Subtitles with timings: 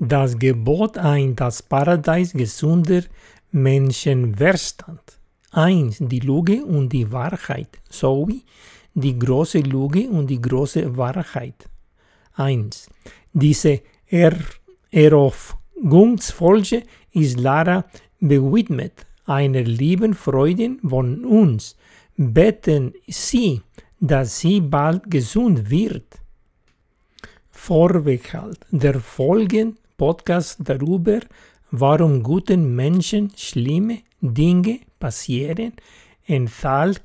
[0.00, 3.02] das Gebot ein, das Paradies gesunder
[3.52, 5.18] Menschenverstand.
[5.52, 8.42] Eins, die Lüge und die Wahrheit, sowie
[8.94, 11.68] die große Lüge und die große Wahrheit.
[12.34, 12.88] Eins,
[13.32, 14.36] diese er
[14.90, 16.82] Erofgungsfolge
[17.12, 17.84] ist Lara
[18.20, 21.76] bewidmet einer lieben Freundin von uns.
[22.16, 23.60] Beten Sie,
[24.00, 26.18] dass sie bald gesund wird.
[27.50, 31.20] Vorbehalt der folgende Podcast darüber,
[31.70, 35.74] warum guten Menschen schlimme Dinge passieren,
[36.26, 37.04] enthalten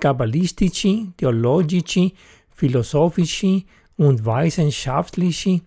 [0.00, 2.10] kabbalistische, theologische,
[2.50, 3.62] philosophische
[3.96, 5.60] und wissenschaftliche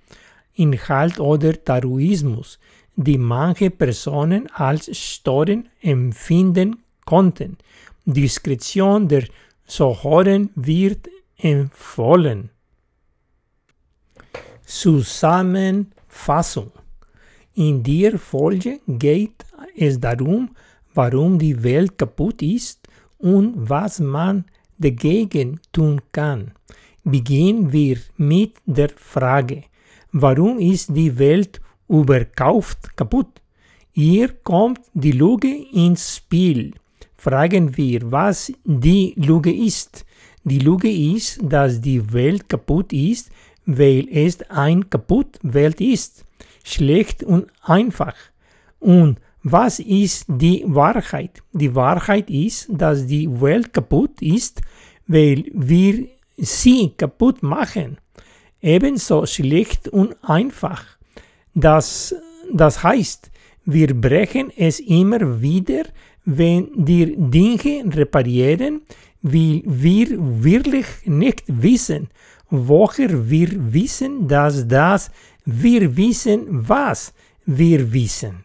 [0.55, 2.59] Inhalt oder Taoismus,
[2.97, 7.55] die manche Personen als störend empfinden konnten.
[8.03, 9.23] Diskretion der
[9.66, 11.07] Zuhörer wird
[11.38, 12.49] empfohlen.
[16.09, 16.71] Zusammenfassung.
[17.55, 20.50] In der Folge geht es darum,
[20.94, 22.80] warum die Welt kaputt ist
[23.17, 24.45] und was man
[24.78, 26.52] dagegen tun kann.
[27.03, 29.63] Beginnen wir mit der Frage,
[30.11, 33.41] warum ist die Welt überkauft kaputt?
[33.91, 36.73] Hier kommt die Lüge ins Spiel.
[37.16, 40.05] Fragen wir, was die Lüge ist.
[40.44, 43.31] Die Lüge ist, dass die Welt kaputt ist,
[43.67, 46.25] weil es ein kaputt Welt ist.
[46.63, 48.15] Schlecht und einfach.
[48.79, 51.43] Und was ist die Wahrheit?
[51.53, 54.61] Die Wahrheit ist, dass die Welt kaputt ist,
[55.05, 56.07] weil wir
[56.38, 57.97] sie kaputt machen.
[58.61, 60.83] Ebenso schlecht und einfach.
[61.53, 62.15] Das,
[62.51, 63.31] das heißt,
[63.65, 65.83] wir brechen es immer wieder,
[66.25, 68.81] wenn wir Dinge reparieren,
[69.21, 70.07] weil wir
[70.43, 72.09] wirklich nicht wissen,
[72.50, 75.12] woher wir wissen, dass das
[75.45, 77.14] wir wissen, was
[77.45, 78.44] wir wissen.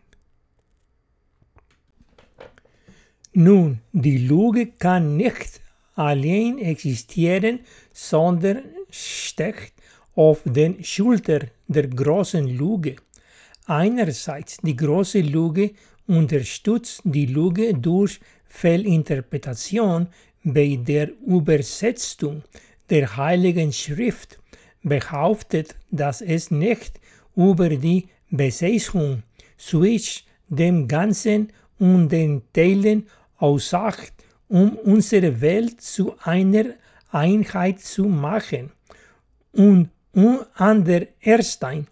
[3.34, 5.60] Nun, die Lüge kann nicht
[5.94, 7.60] allein existieren,
[7.92, 9.72] sondern steckt
[10.14, 12.96] auf den Schultern der großen Lüge.
[13.66, 15.72] Einerseits die große Lüge
[16.06, 20.08] unterstützt die Lüge durch Fehlinterpretation
[20.44, 22.42] bei der Übersetzung
[22.92, 24.38] der Heiligen Schrift,
[24.82, 27.00] behauptet, dass es nicht
[27.34, 29.22] über die Besetzung
[29.56, 33.06] zwischen dem Ganzen und den Teilen
[33.38, 34.12] aussagt,
[34.48, 36.66] um unsere Welt zu einer
[37.10, 38.72] Einheit zu machen.
[39.52, 39.88] Und
[40.54, 41.86] an der Erstein,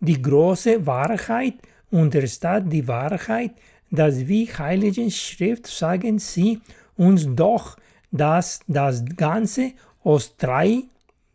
[0.00, 1.56] die große Wahrheit
[1.90, 3.52] unterstatt die Wahrheit,
[3.90, 6.60] dass wie Heiligen Schrift sagen sie
[6.96, 7.76] uns doch,
[8.10, 9.72] dass das Ganze
[10.06, 10.84] aus drei,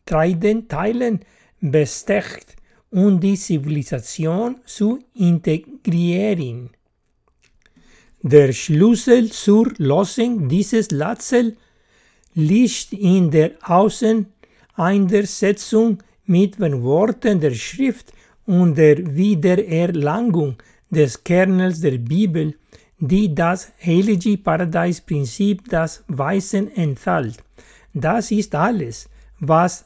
[0.05, 0.33] drei
[0.67, 1.19] Teilen
[1.59, 2.55] bestecht
[2.89, 6.69] und die Zivilisation zu integrieren.
[8.21, 11.53] Der Schlüssel zur Lösung dieses Rätsels
[12.33, 18.13] liegt in der Auseinandersetzung mit den Worten der Schrift
[18.45, 20.55] und der Wiedererlangung
[20.89, 22.55] des Kernels der Bibel,
[22.99, 27.43] die das heilige Paradeisprinzip das Weißen enthält.
[27.93, 29.09] Das ist alles,
[29.39, 29.85] was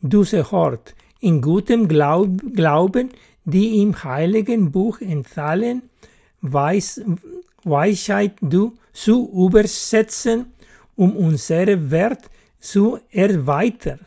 [0.00, 3.10] Dusse hört, in gutem Glaub Glauben
[3.44, 5.82] die im heiligen Buch enthalten
[6.40, 7.00] Weis
[7.64, 10.46] Weisheit du zu übersetzen,
[10.96, 12.30] um unsere Wert
[12.60, 14.00] zu erweitern,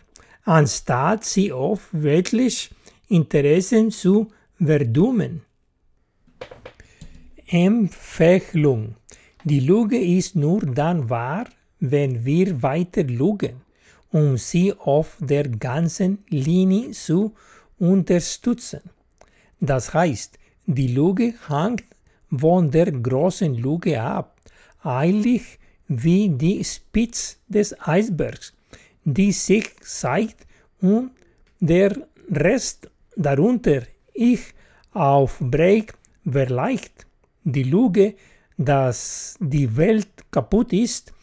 [0.44, 2.72] anstatt sie auf weltlich
[3.10, 5.42] Interessen zu verdummen.
[7.48, 8.96] Empfehlung.
[9.44, 11.46] Die Lüge ist nur dann wahr,
[11.82, 13.62] wenn wir weiter lügen,
[14.12, 17.34] um sie auf der ganzen Linie zu
[17.80, 18.82] unterstützen.
[19.60, 20.38] Das heißt,
[20.68, 21.84] die Lüge hängt
[22.32, 24.38] von der großen Lüge ab,
[24.84, 28.54] eilig wie die Spitze des Eisbergs,
[29.04, 30.48] die sich zeigt
[30.80, 31.12] und
[31.60, 31.96] der
[32.32, 33.82] Rest darunter
[34.14, 34.42] ich
[34.94, 35.94] aufbricht,
[36.30, 37.06] vielleicht
[37.44, 38.16] die Lüge,
[38.58, 41.14] dass die Welt kaputt ist,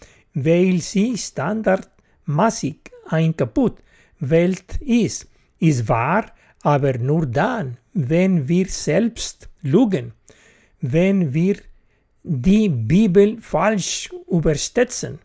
[0.45, 3.79] weil sie standardmäßig ein kaputt.
[4.21, 6.27] Welt ist, ist wahr,
[6.63, 10.13] aber nur dann, wenn wir selbst lügen.
[10.81, 11.57] Wenn wir
[12.23, 15.19] die Bibel falsch übersetzen,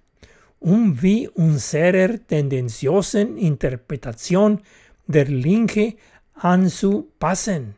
[0.60, 4.62] um wie unserer tendenziösen Interpretation
[5.07, 5.95] der Linke
[6.36, 7.75] anzupassen.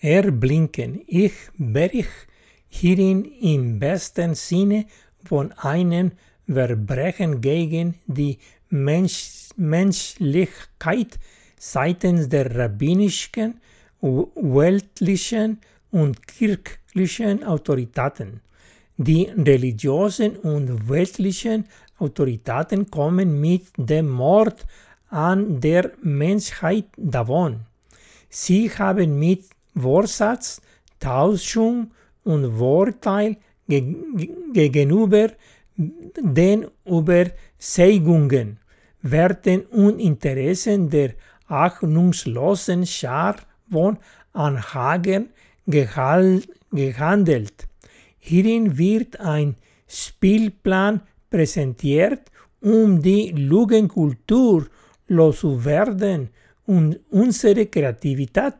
[0.00, 2.28] Erblinken, ich bericht
[2.68, 4.86] hierin im besten Sinne
[5.28, 6.12] von einem
[6.46, 8.38] Verbrechen gegen die
[8.70, 11.18] Mensch Menschlichkeit,
[11.58, 13.60] seitens der rabbinischen,
[14.00, 15.58] weltlichen
[15.90, 18.40] und kirchlichen Autoritäten.
[18.96, 21.64] Die religiösen und weltlichen
[21.98, 24.64] Autoritäten kommen mit dem Mord
[25.08, 27.60] an der Menschheit davon.
[28.28, 29.44] Sie haben mit
[29.76, 30.60] Vorsatz,
[31.00, 31.90] Tauschung
[32.24, 33.36] und Vorteil
[33.68, 35.30] gegenüber
[35.76, 38.58] den Überzeugungen,
[39.02, 41.12] Werten und Interessen der
[41.46, 43.36] ahnungslosen Schar
[43.70, 43.98] von
[44.32, 45.28] Anhagern
[45.66, 47.68] gehandelt.
[48.18, 49.54] Hierin wird ein
[49.86, 51.00] Spielplan
[51.30, 52.30] präsentiert,
[52.60, 54.66] um die Lügenkultur
[55.06, 56.30] loszuwerden
[56.66, 58.54] und unsere Kreativität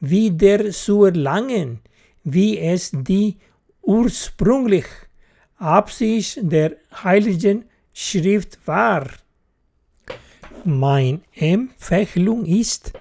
[0.00, 1.80] wieder zu erlangen,
[2.24, 3.36] wie es die
[3.82, 4.88] ursprüngliche
[5.56, 9.06] Absicht der Heiligen Schrift war.
[10.64, 12.92] Meine Empfehlung ist,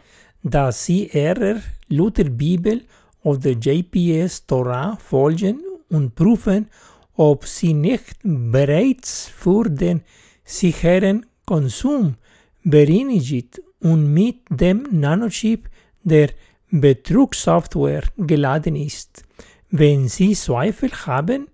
[0.44, 2.82] dass Sie Ihrer Lutherbibel
[3.24, 6.68] oder JPS Torah folgen und prüfen,
[7.16, 10.02] ob sie nicht bereits für den
[10.44, 12.16] sicheren Konsum
[12.64, 15.70] bereinigt und mit dem Nanochip
[16.04, 16.30] der
[16.72, 19.24] Betrugssoftware geladen ist.
[19.74, 21.48] Wenn Sie Zweifel haben,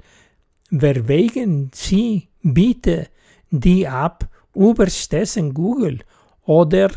[0.72, 3.10] verwegen Sie bitte
[3.52, 6.00] die App überstessen Google
[6.46, 6.90] oder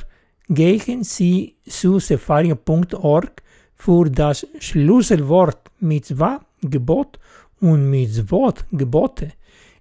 [0.49, 3.43] gehen Sie zu safari.org
[3.75, 7.19] für das Schlüsselwort Mitzvah, Gebot
[7.61, 9.33] und Mitzvot, Gebote.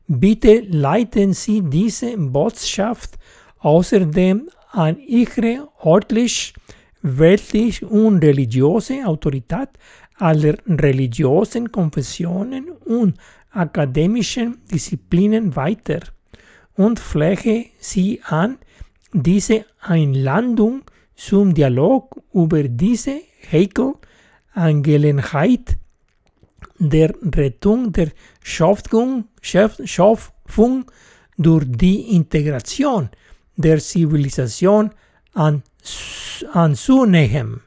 [0.08, 3.18] Bitte leiten Sie diese Botschaft
[3.60, 6.54] außerdem an Ihre örtlich,
[7.02, 9.70] weltlich und religiöse Autorität
[10.20, 13.18] aller religiösen Konfessionen und
[13.52, 16.00] akademischen Disziplinen weiter
[16.76, 18.58] und fläche Sie an,
[19.12, 20.84] diese Einladung
[21.16, 23.22] zum Dialog über diese
[23.52, 23.94] heikel
[24.54, 25.78] Angelegenheit
[26.78, 28.12] der Rettung der
[28.42, 30.86] Schöpfung, Schöpfung
[31.38, 33.10] durch die Integration
[33.56, 34.92] der Zivilisation
[35.34, 35.64] an,
[36.54, 37.62] anzunehmen.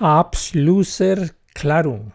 [0.00, 2.12] Abschlusserklärung.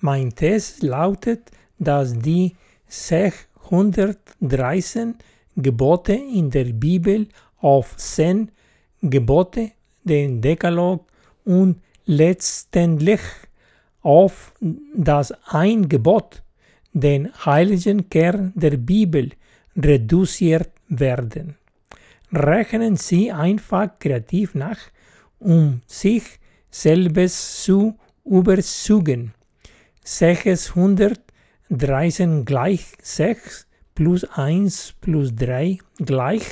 [0.00, 2.56] Mein Test lautet, dass die
[2.88, 5.14] 613
[5.56, 7.28] Gebote in der Bibel
[7.60, 8.50] auf 10
[9.02, 9.70] Gebote,
[10.02, 11.06] den Dekalog
[11.44, 13.20] und letztendlich
[14.02, 14.52] auf
[14.94, 16.42] das ein Gebot,
[16.92, 19.30] den heiligen Kern der Bibel,
[19.76, 21.56] reduziert werden.
[22.32, 24.78] Rechnen Sie einfach kreativ nach,
[25.38, 26.24] um sich
[26.74, 27.94] selbst zu
[28.24, 29.32] überzeugen.
[30.02, 36.42] 613 gleich 6 plus 1 plus 3 gleich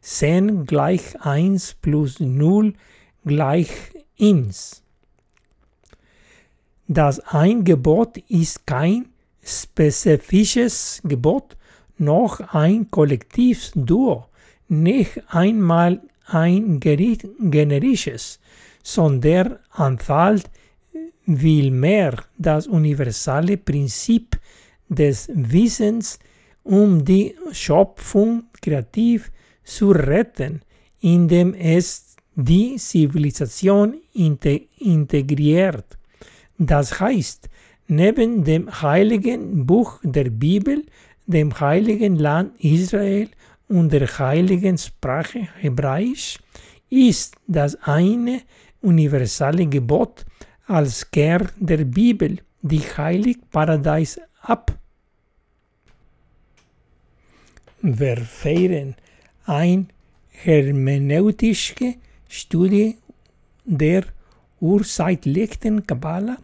[0.00, 2.74] 10 gleich 1 plus 0
[3.24, 3.72] gleich
[4.20, 4.84] 1.
[6.86, 9.08] Das ein Gebot ist kein
[9.42, 11.56] spezifisches Gebot,
[11.98, 14.26] noch ein Kollektivduo,
[14.68, 18.38] nicht einmal ein generisches,
[18.84, 20.50] sondern enthält
[21.26, 24.38] vielmehr das universelle Prinzip
[24.88, 26.18] des Wissens,
[26.62, 29.32] um die Schöpfung kreativ
[29.64, 30.60] zu retten,
[31.00, 35.86] indem es die Zivilisation integriert.
[36.58, 37.48] Das heißt,
[37.88, 40.84] neben dem heiligen Buch der Bibel,
[41.26, 43.28] dem heiligen Land Israel
[43.68, 46.38] und der heiligen Sprache Hebräisch,
[46.90, 48.42] ist das eine
[48.84, 50.24] universelle Gebot
[50.66, 54.72] als Kern der Bibel, die heilig Paradies ab.
[57.82, 58.94] Wir feiern
[59.44, 59.86] eine
[60.30, 61.94] hermeneutische
[62.28, 62.96] Studie
[63.64, 64.04] der
[64.60, 66.36] urzeitlichen Kabbala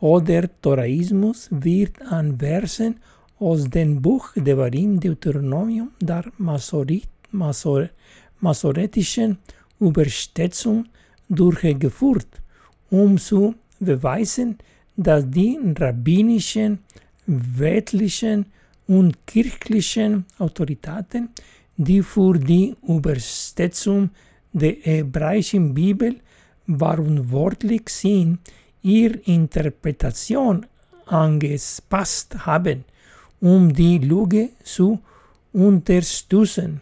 [0.00, 3.00] oder Toraismus wird an Versen
[3.38, 6.24] aus dem Buch Devarim Deuteronomium der
[8.40, 9.38] masoretischen
[9.78, 10.86] Übersetzung
[11.28, 12.28] durchgeführt,
[12.90, 14.58] um zu beweisen,
[14.96, 16.78] dass die rabbinischen,
[17.26, 18.46] weltlichen
[18.86, 21.30] und kirchlichen Autoritäten,
[21.76, 24.10] die für die Übersetzung
[24.52, 26.16] der hebräischen Bibel
[26.66, 28.38] verantwortlich sind,
[28.82, 30.64] ihre Interpretation
[31.06, 32.84] angepasst haben,
[33.40, 35.00] um die Lüge zu
[35.52, 36.80] unterstützen.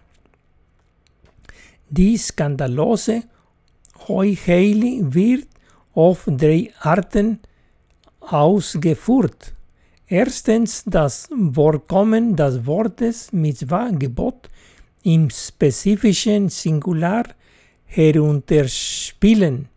[1.91, 3.25] Die skandalose
[4.09, 5.49] Heucheli wird
[5.95, 7.41] auf drei Arten
[8.21, 9.55] ausgeführt.
[10.07, 14.49] Erstens das Vorkommen des Wortes Mitzvah Gebot
[15.03, 17.25] im spezifischen Singular
[17.87, 19.69] herunterspielen,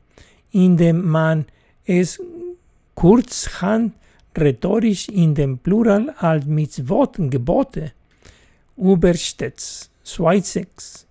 [0.51, 1.46] indem man
[1.86, 2.22] es
[2.96, 3.93] kurzhand
[4.38, 7.93] rhetorisch in dem Plural als Mitzvot Gebote
[8.75, 9.89] übersetzt.
[10.03, 11.07] Zweitens,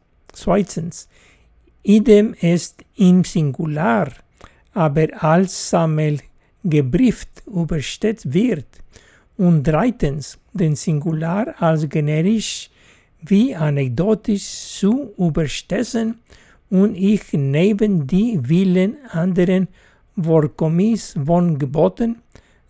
[1.86, 4.12] idem ist im Singular,
[4.74, 8.66] aber als Sammelgebrieft übersetzt wird.
[9.36, 12.70] Und drittens, den Singular als generisch
[13.22, 14.44] wie anekdotisch
[14.78, 16.18] zu übersetzen
[16.70, 19.68] und ich neben die vielen anderen
[20.20, 22.16] Vorkommis von Geboten,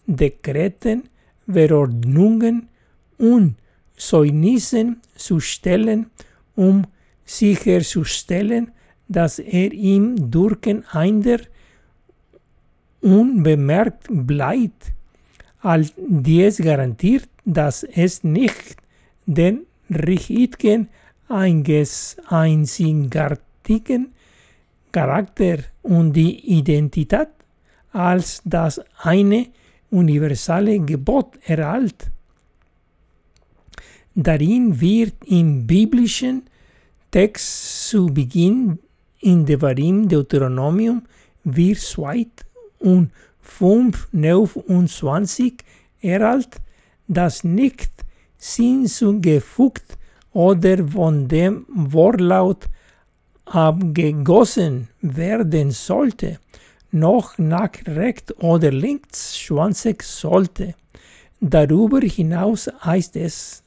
[0.06, 1.08] Dekreten,
[1.50, 2.68] Verordnungen
[3.18, 3.54] und
[3.96, 6.10] Zeugnissen zu stellen,
[6.54, 6.84] um
[7.24, 8.72] sicherzustellen,
[9.08, 11.38] dass er im Durcheinander
[13.00, 14.92] unbemerkt bleibt,
[15.60, 18.76] all dies garantiert, dass es nicht
[19.26, 20.88] den richtigen
[21.28, 24.12] einzigartigen
[24.92, 27.28] Charakter und die Identität
[27.92, 29.46] als das eine
[29.90, 32.10] universale Gebot erhält.
[34.14, 36.42] Darin wird im biblischen
[37.10, 38.78] Text zu Beginn
[39.20, 41.02] in Devarim Deuteronomium
[41.44, 42.26] wir 2
[42.80, 45.54] und 5, 29
[46.00, 46.56] erhält,
[47.08, 47.90] das nicht
[48.40, 49.96] hinzugefügt
[50.32, 52.66] oder von dem Wortlaut
[53.46, 56.38] abgegossen werden sollte,
[56.90, 60.74] noch nach rechts oder links schwanzig sollte.
[61.40, 63.62] Darüber hinaus heißt es,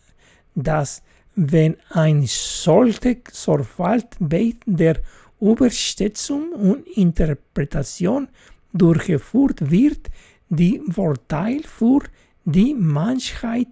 [0.55, 1.01] dass
[1.35, 4.97] wenn ein solches Sorgfalt bei der
[5.39, 8.27] Übersetzung und Interpretation
[8.73, 10.09] durchgeführt wird,
[10.49, 12.01] die Vorteil für
[12.45, 13.67] die Menschheit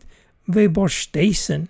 [0.48, 1.70] übersteigen.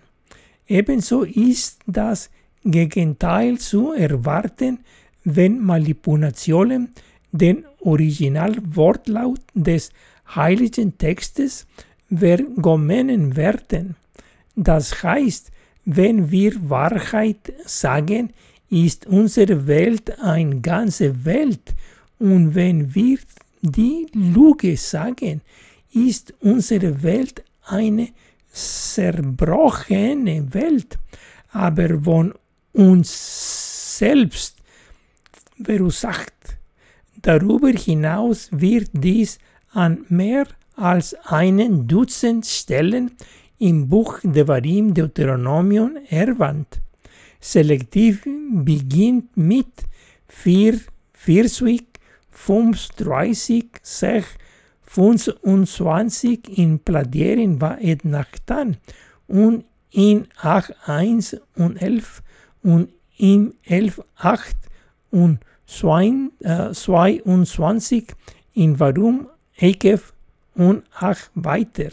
[0.67, 2.29] Ebenso ist das
[2.63, 4.79] Gegenteil zu erwarten,
[5.23, 6.93] wenn Manipulationen
[7.31, 9.91] den Originalwortlaut des
[10.35, 11.65] heiligen Textes
[12.13, 13.95] vergommen werden.
[14.55, 15.51] Das heißt,
[15.85, 18.33] wenn wir Wahrheit sagen,
[18.69, 21.75] ist unsere Welt eine ganze Welt
[22.19, 23.19] und wenn wir
[23.61, 25.41] die Lüge sagen,
[25.93, 28.09] ist unsere Welt eine
[28.51, 30.97] zerbrochene Welt,
[31.51, 32.33] aber von
[32.73, 34.57] uns selbst
[35.63, 36.33] verursacht.
[37.21, 39.39] Darüber hinaus wird dies
[39.71, 40.45] an mehr
[40.75, 43.11] als einen Dutzend Stellen
[43.57, 46.79] im Buch Devarim Deuteronomium erwähnt.
[47.39, 49.67] Selektiv beginnt mit
[50.27, 50.79] 4,
[51.13, 51.85] 40,
[52.31, 54.27] 35, 6,
[54.83, 58.77] 25 in Pladieren war et Nachtan
[59.27, 62.21] und in 8, 1 und 11
[62.63, 64.55] und in 11, 8
[65.11, 68.05] und 22
[68.53, 69.27] in Warum,
[69.57, 70.13] Ekev
[70.55, 71.89] und 8 weiter.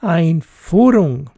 [0.00, 1.30] Einführung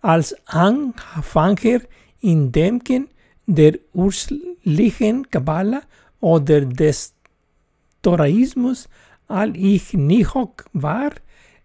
[0.00, 1.80] als Anfänger
[2.20, 3.08] in Denken
[3.46, 5.82] der ursprünglichen Kabbala
[6.20, 7.14] oder des
[8.02, 8.88] Toraismus,
[9.28, 11.10] als ich Nihok war,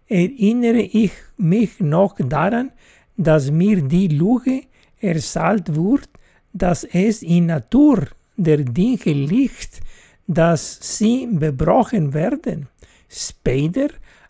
[0.07, 2.71] erinnere ich mich noch daran,
[3.17, 4.63] dass mir die Lüge
[4.99, 6.07] erzählt wurde,
[6.53, 9.81] dass es in Natur der Dinge liegt,
[10.27, 12.67] dass sie bebrochen werden.
[13.09, 13.89] Später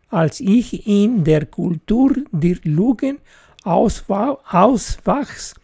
[0.09, 3.17] als ich in der Kultur der Lügen
[3.65, 5.55] auswachs,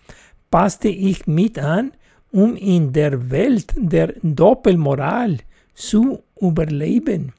[0.49, 1.91] passte ich mit an,
[2.31, 5.37] um in der Welt der Doppelmoral
[5.73, 7.33] zu überleben.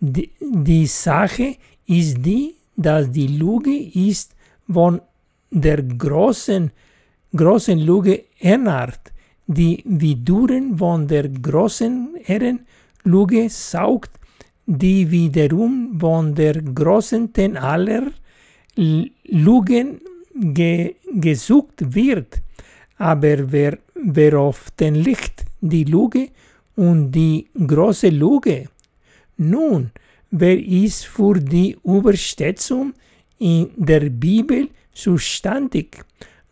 [0.00, 4.34] Die, die Sache ist die, dass die Lüge ist
[4.70, 5.00] von
[5.50, 6.70] der großen,
[7.34, 9.12] großen Lüge ernährt,
[9.46, 14.10] die wiederum von der großen Ehrenlüge saugt
[14.66, 18.10] die wiederum von der großen aller
[18.76, 20.00] Lügen
[20.34, 22.42] ge gesucht wird.
[22.98, 26.28] Aber wer, wer auf den Licht die Lüge
[26.76, 28.68] und die große Lüge?
[29.38, 29.90] Nun,
[30.30, 32.92] wer ist für die Übersetzung
[33.38, 36.04] in der Bibel zuständig?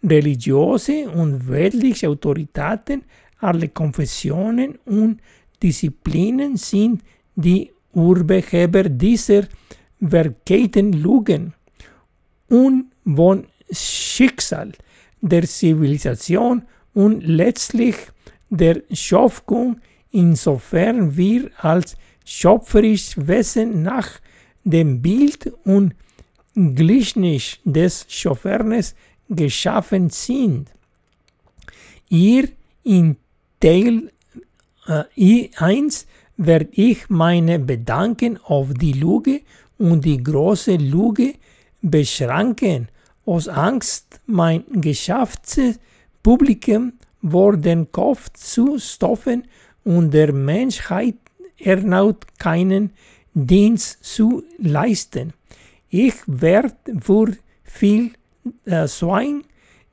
[0.02, 3.02] Religiöse und weltliche Autoritäten,
[3.40, 5.20] alle Konfessionen und
[5.62, 7.02] Disziplinen sind
[7.34, 9.44] die Urheber dieser
[9.98, 11.54] verkehrten Lügen
[12.48, 14.72] und von Schicksal
[15.20, 17.96] der Zivilisation und letztlich
[18.50, 24.08] der Schöpfung, insofern wir als schöpferisches Wesen nach
[24.64, 25.94] dem Bild und
[26.54, 28.94] Gleichnis des Schöpfers
[29.28, 30.70] geschaffen sind.
[32.08, 32.48] Ihr
[33.60, 34.12] Teil
[34.86, 39.40] äh, 1 werde ich meine Bedanken auf die Lüge
[39.78, 41.34] und die große Lüge
[41.84, 42.88] beschränken,
[43.26, 49.44] aus Angst, mein Geschäftspublikum vor den Kopf zu stoffen
[49.84, 51.16] und der Menschheit
[51.58, 52.90] erneut keinen
[53.34, 55.32] Dienst zu leisten.
[55.88, 58.10] Ich werde für viel
[58.64, 59.44] äh, Schwein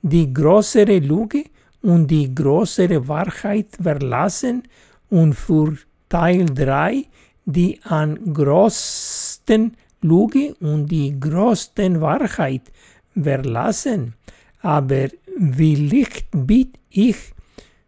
[0.02, 1.44] die größere Lüge
[1.82, 4.64] und die größere Wahrheit verlassen
[5.10, 5.78] und für
[6.10, 7.06] Teil 3
[7.46, 12.72] die an größten Lüge und die größten Wahrheit
[13.20, 14.14] verlassen.
[14.62, 17.34] Aber wie Licht biet ich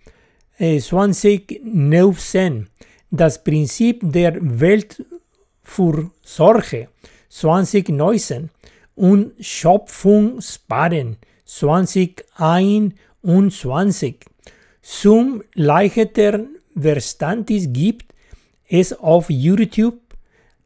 [0.60, 2.70] äh, 2019,
[3.12, 4.32] das Prinzip der
[5.66, 6.88] Weltfürsorge
[7.30, 8.50] 2019
[8.96, 14.16] und Schöpfungspaaren 2021.
[14.82, 18.14] Zum leichteren Verständnis gibt
[18.68, 20.00] es auf YouTube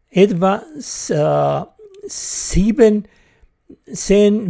[0.10, 0.64] etwa
[1.10, 1.62] äh,
[2.08, 3.06] 17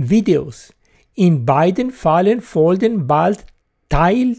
[0.10, 0.72] Videos.
[1.16, 3.46] In beiden Fällen folgen bald
[3.90, 4.38] Teil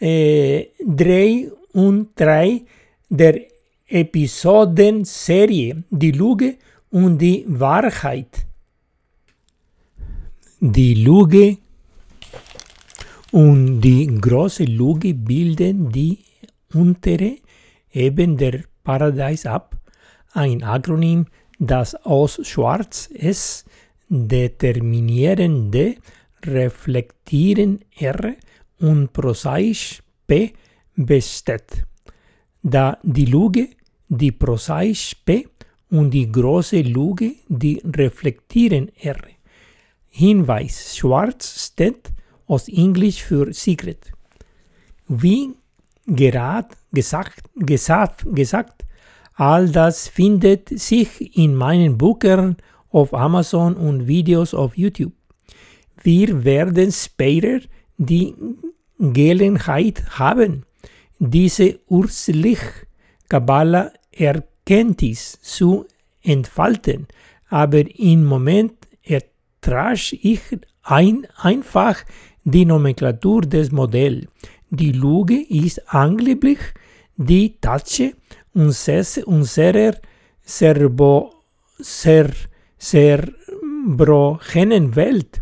[0.00, 2.62] äh, 3 und 3
[3.08, 3.51] der
[3.92, 6.56] Episodenserie Die Lüge
[6.90, 8.46] und die Wahrheit.
[10.60, 11.58] Die Lüge
[13.32, 16.20] und die große Lüge bilden die
[16.72, 17.36] untere
[17.92, 19.76] Ebene der Paradise ab,
[20.32, 21.26] ein Akronym,
[21.58, 23.66] das aus Schwarz S
[24.08, 25.96] determinierende
[26.46, 28.36] reflektieren R
[28.80, 30.54] und prosaisch P
[30.96, 31.84] besteht.
[32.62, 33.68] Da die Lüge,
[34.12, 35.48] die prosaisch P
[35.90, 39.16] und die große Lüge, die reflektieren R.
[40.08, 42.12] Hinweis: Schwarz steht
[42.46, 44.12] aus Englisch für Secret.
[45.08, 45.54] Wie
[46.06, 48.84] gerade gesagt, gesagt, gesagt,
[49.34, 52.56] all das findet sich in meinen Büchern
[52.90, 55.14] auf Amazon und Videos auf YouTube.
[56.02, 57.60] Wir werden später
[57.96, 58.34] die
[58.98, 60.66] Gelegenheit haben,
[61.18, 62.60] diese urslich
[63.30, 65.86] Kabbalah Erkenntnis zu
[66.22, 67.06] entfalten,
[67.48, 68.74] aber im Moment
[69.62, 70.42] trasch ich
[70.82, 72.04] ein, einfach
[72.44, 74.26] die Nomenklatur des Modells.
[74.68, 76.58] Die Lüge ist angeblich
[77.16, 78.12] die Tatsche
[78.52, 79.94] unserer
[80.42, 81.32] Serbo,
[81.78, 82.30] Ser,
[82.76, 85.40] Serbrogenen Welt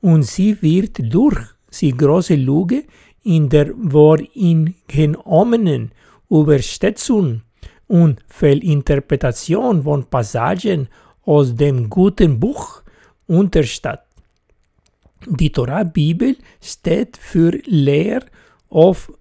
[0.00, 1.38] und sie wird durch
[1.80, 2.84] die große Lüge
[3.24, 5.92] in der voringenommenen
[6.28, 7.40] Übersetzung
[7.92, 10.88] und Fehlinterpretation von Passagen
[11.26, 12.80] aus dem guten Buch
[13.26, 14.06] Unterstadt.
[15.26, 18.24] Die Torah-Bibel steht für Lehr
[18.70, 19.12] auf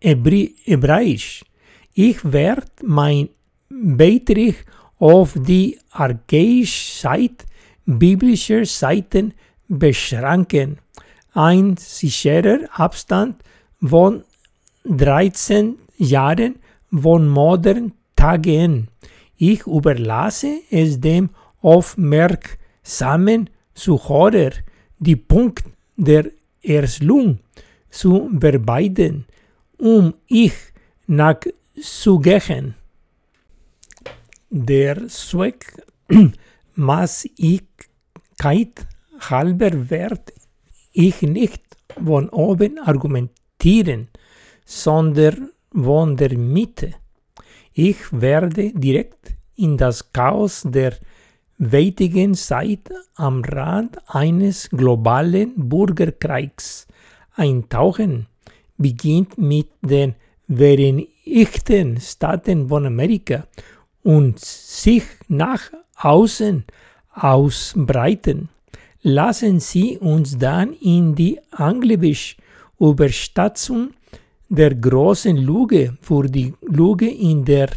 [0.00, 1.44] Hebräisch.
[1.94, 3.28] Ich werde mein
[3.70, 4.56] Beitrag
[4.98, 7.46] auf die archaische Seite
[7.84, 9.34] biblischer Seiten
[9.68, 10.78] beschränken.
[11.32, 13.36] Ein sicherer Abstand
[13.80, 14.24] von
[14.84, 16.56] 13 Jahren
[16.90, 17.92] von modernen
[18.26, 18.88] Tagen.
[19.36, 21.30] Ich überlasse es dem
[21.62, 24.50] aufmerksamen Zuhörer,
[24.98, 25.64] die Punkt
[25.96, 26.24] der
[26.60, 27.38] Erslung
[27.88, 29.26] zu bearbeiten,
[29.78, 30.54] um ich
[31.06, 32.74] nachzugehen.
[34.50, 35.84] Der Zweck
[36.74, 37.66] Maßigkeit
[39.20, 40.32] halber werd
[40.92, 41.62] ich nicht
[42.04, 44.08] von oben argumentieren,
[44.64, 46.94] sondern von der Mitte.
[47.78, 50.94] Ich werde direkt in das Chaos der
[51.60, 56.86] heutigen Zeit am Rand eines globalen Bürgerkriegs
[57.34, 58.28] eintauchen,
[58.78, 60.14] beginnt mit den
[60.48, 63.46] Vereinigten Staaten von Amerika
[64.02, 66.64] und sich nach außen
[67.12, 68.48] ausbreiten.
[69.02, 72.38] Lassen Sie uns dann in die anglisch
[72.80, 73.90] Überstatzung
[74.48, 77.68] der großen Lüge für die Lüge in der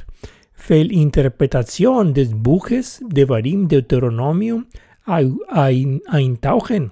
[0.54, 4.68] Fehlinterpretation des Buches Devarim Deuteronomium
[5.06, 6.92] eintauchen.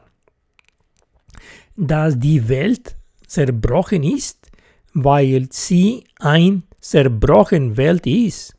[1.75, 2.95] Dass die Welt
[3.27, 4.49] zerbrochen ist,
[4.93, 8.55] weil sie ein zerbrochen Welt ist.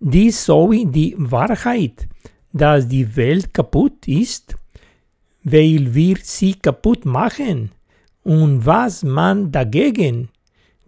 [0.00, 2.08] Dies sowie die Wahrheit,
[2.52, 4.56] dass die Welt kaputt ist,
[5.44, 7.70] weil wir sie kaputt machen
[8.24, 10.28] und was man dagegen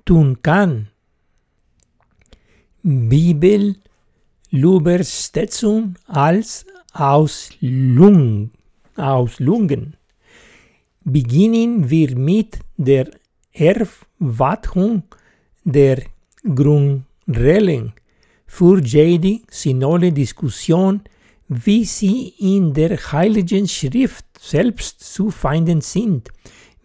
[0.05, 0.89] tun kann.
[2.83, 3.77] Bibel
[4.51, 8.51] Übersetzung als Auslung,
[8.97, 9.97] Auslungen.
[11.05, 13.11] Beginnen wir mit der
[13.53, 15.03] Erwartung
[15.65, 16.03] der
[16.43, 17.93] Grundregeln
[18.47, 21.03] für jede synode Diskussion,
[21.49, 26.31] wie sie in der Heiligen Schrift selbst zu finden sind.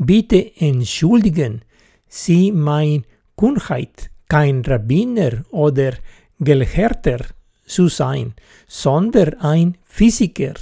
[0.03, 1.61] Bitte entschuldigen
[2.07, 5.93] Sie mein Kunheit, kein Rabbiner oder
[6.39, 7.19] Gelehrter
[7.67, 8.33] zu sein,
[8.65, 10.55] sondern ein Physiker,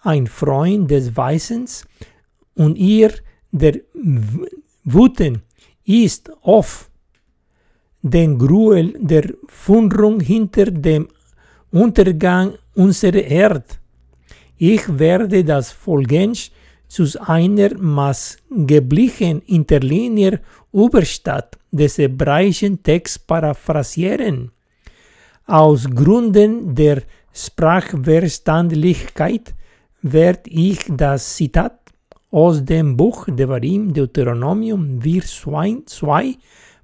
[0.00, 1.84] ein Freund des Weisens
[2.56, 3.12] und ihr
[3.52, 3.78] der
[4.82, 5.42] Wuten
[5.84, 6.90] ist oft
[8.02, 11.06] den Gruel der Fundrung hinter dem
[11.70, 13.62] Untergang unserer Erde.
[14.58, 16.50] Ich werde das folgend
[16.90, 20.40] zu einer maßgeblichen Interlinear
[20.72, 24.50] Überstadt des hebräischen Texts paraphrasieren.
[25.46, 29.54] Aus Gründen der Sprachverständlichkeit
[30.02, 31.78] werde ich das Zitat
[32.32, 36.38] aus dem Buch Devarim Deuteronomium 4.2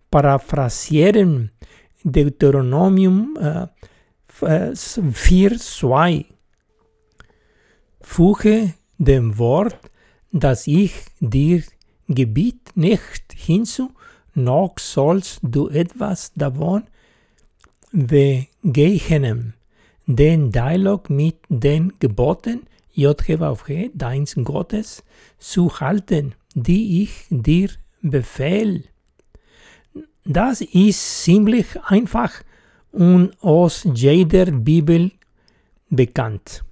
[0.08, 1.50] paraphrasieren.
[2.04, 3.66] Deuteronomium äh,
[4.40, 6.26] 4.2
[8.00, 9.78] Füge dem Wort,
[10.40, 11.62] das ich dir
[12.08, 13.90] gebiet, nicht hinzu,
[14.34, 16.84] noch sollst du etwas davon
[17.92, 19.54] weggehenem.
[20.06, 25.02] Den Dialog mit den Geboten JHWH, deins Gottes,
[25.38, 27.70] zu halten, die ich dir
[28.02, 28.84] befehl.
[30.24, 32.32] Das ist ziemlich einfach
[32.92, 35.12] und aus jeder Bibel
[35.90, 36.64] bekannt.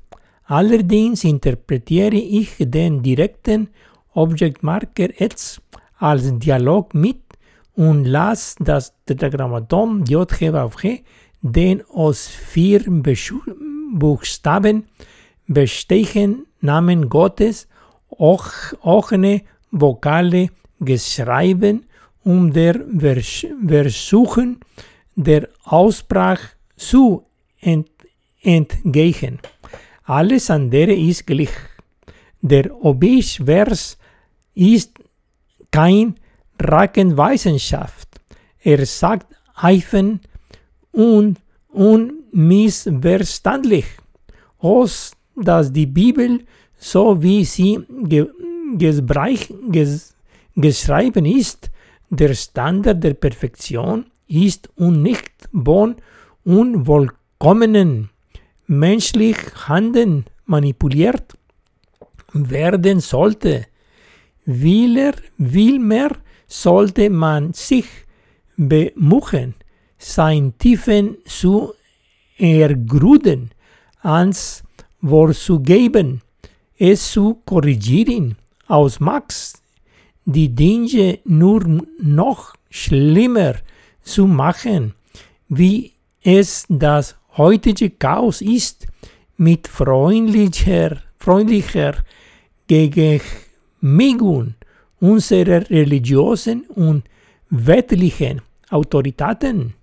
[0.46, 3.68] Allerdings interpretiere ich den direkten
[4.12, 5.62] Object-Marker jetzt
[5.98, 7.22] als Dialog mit
[7.74, 11.00] und lasse das Tetragrammaton JHWH
[11.40, 12.82] den aus vier
[13.92, 14.84] Buchstaben
[15.46, 17.68] bestehenden Namen Gottes
[18.10, 18.46] auch
[18.82, 20.48] ohne Vokale
[20.80, 21.86] geschrieben,
[22.22, 24.60] um der Versuchen
[25.16, 27.24] der Aussprache zu
[27.60, 27.90] ent
[28.42, 29.38] entgehen.
[30.04, 31.50] Alles andere ist gleich.
[32.42, 33.96] Der Obisch-Vers
[34.54, 34.92] ist
[35.70, 36.16] kein
[36.60, 38.20] Rackenwissenschaft.
[38.60, 40.20] Er sagt eifen
[40.92, 43.86] und unmissverständlich
[44.58, 46.44] aus, dass die Bibel,
[46.76, 48.26] so wie sie ge
[48.76, 49.02] ges
[50.54, 51.70] geschrieben ist,
[52.10, 55.96] der Standard der Perfektion ist und nicht von
[56.44, 58.10] unvollkommenen
[58.66, 59.36] menschlich
[59.68, 61.36] Handeln manipuliert
[62.32, 63.66] werden sollte.
[64.44, 66.10] Vielmehr, vielmehr
[66.46, 67.86] sollte man sich
[68.56, 69.54] bemühen,
[69.98, 71.72] sein Tiefen zu
[72.36, 73.50] ergründen,
[74.02, 74.62] ans
[75.00, 76.22] Wort zu geben,
[76.76, 79.54] es zu korrigieren, aus Max
[80.24, 81.62] die Dinge nur
[82.00, 83.54] noch schlimmer
[84.02, 84.94] zu machen,
[85.48, 88.86] wie es das heutige Chaos ist,
[89.36, 91.96] mit freundlicher, freundlicher
[92.68, 94.54] Gegenmigung
[95.00, 97.02] unserer religiösen und
[97.50, 99.74] weltlichen Autoritäten.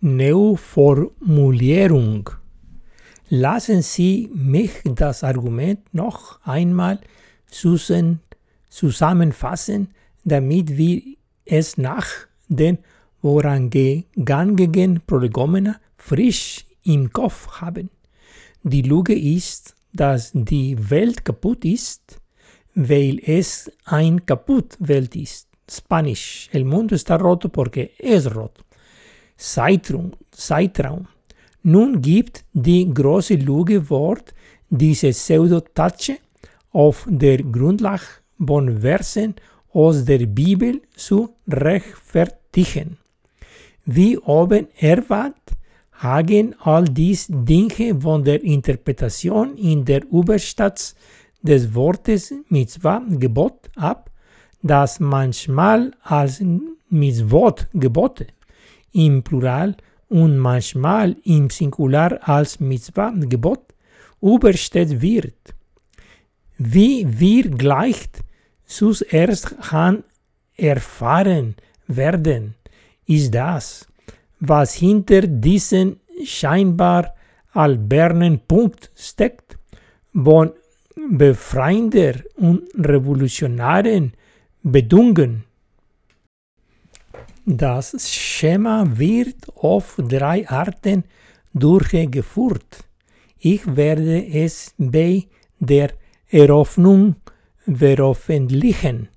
[0.00, 2.30] Neuformulierung.
[3.30, 7.00] Lassen Sie mich das Argument noch einmal
[8.70, 9.88] zusammenfassen,
[10.24, 11.02] damit wir
[11.44, 12.06] es nach
[12.48, 12.78] den
[13.20, 17.90] vorangegangenen Prolegomena frisch im Kopf haben.
[18.62, 22.20] Die Lüge ist, dass die Welt kaputt ist,
[22.74, 25.48] weil es ein kaputt Welt ist.
[25.70, 26.48] Spanisch.
[26.52, 28.62] El mundo está roto porque es roto.
[29.36, 30.12] Zeitraum.
[30.30, 31.06] Zeitraum.
[31.62, 34.34] Nun gibt die große Lüge Wort
[34.70, 36.18] diese Pseudotatsche
[36.70, 38.02] auf der Grundlage
[38.44, 39.34] von Versen
[39.72, 42.96] aus der Bibel zu rechtfertigen.
[43.90, 45.56] Wie oben erwartet,
[45.92, 50.94] hagen all dies Dinge von der Interpretation in der Übersatz
[51.40, 54.10] des Wortes Mitzvah Gebot ab,
[54.62, 56.44] das manchmal als
[56.90, 58.26] Mitzvot Gebote
[58.92, 59.74] im Plural
[60.10, 63.72] und manchmal im Singular als Mitzvah Gebot
[64.20, 65.54] übersteht wird.
[66.58, 68.10] Wie wir gleich
[68.66, 69.56] zuerst
[70.58, 71.54] erfahren
[71.86, 72.54] werden,
[73.08, 73.88] ist das,
[74.38, 77.14] was hinter diesem scheinbar
[77.52, 79.58] albernen Punkt steckt,
[80.12, 80.52] von
[81.10, 84.12] befreiender und revolutionären
[84.62, 85.44] Bedingungen.
[87.46, 91.04] Das Schema wird auf drei Arten
[91.54, 92.84] durchgeführt.
[93.38, 95.24] Ich werde es bei
[95.58, 95.92] der
[96.28, 97.16] Eröffnung
[97.66, 99.08] veröffentlichen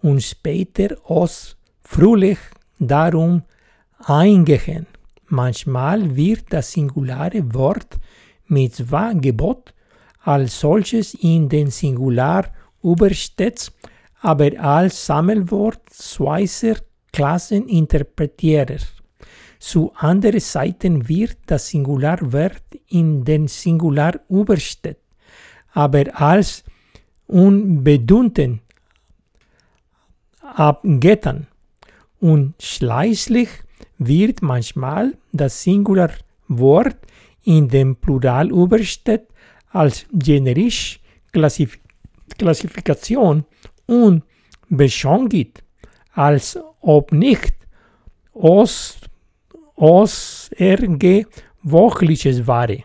[0.00, 2.38] und später ausführlich
[2.86, 3.42] darum
[4.04, 4.86] eingehen.
[5.28, 7.98] Manchmal wird das singulare Wort
[8.46, 9.72] Mitzvah Gebot
[10.20, 12.44] als solches in den Singular
[12.82, 13.72] übersetzt,
[14.20, 16.76] aber als Sammelwort zweier
[17.12, 18.86] Klassen interpretiert.
[19.58, 25.00] Zu anderen Seiten wird das Singularwort in den Singular übersetzt,
[25.72, 26.64] aber als
[27.26, 28.60] unbedeutend
[30.40, 31.46] abgetan.
[32.22, 33.48] Und schließlich
[33.98, 36.96] wird manchmal das Singularwort
[37.42, 39.26] in dem Plural übersetzt
[39.70, 41.00] als generisch
[41.32, 41.80] Klassif
[42.38, 43.44] Klassifikation
[43.86, 44.22] und
[44.68, 45.64] beschonigt,
[46.12, 47.54] als ob nicht
[48.32, 48.98] aus,
[49.74, 52.84] außergewöhnliches wäre.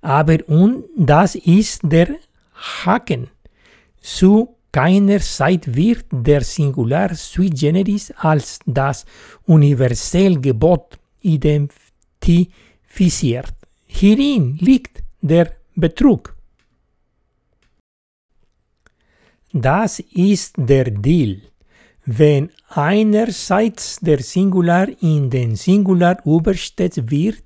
[0.00, 2.14] Aber und das ist der
[2.84, 3.30] Haken.
[4.00, 9.06] Zu keiner Zeit wird der Singular sui generis als das
[9.46, 13.54] universell Gebot identifiziert.
[13.86, 16.36] Hierin liegt der Betrug.
[19.50, 21.40] Das ist der Deal.
[22.04, 27.44] Wenn einerseits der Singular in den Singular übersetzt wird,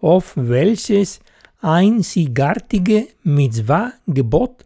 [0.00, 1.20] auf welches
[1.60, 4.64] einzigartige Mitzvah-Gebot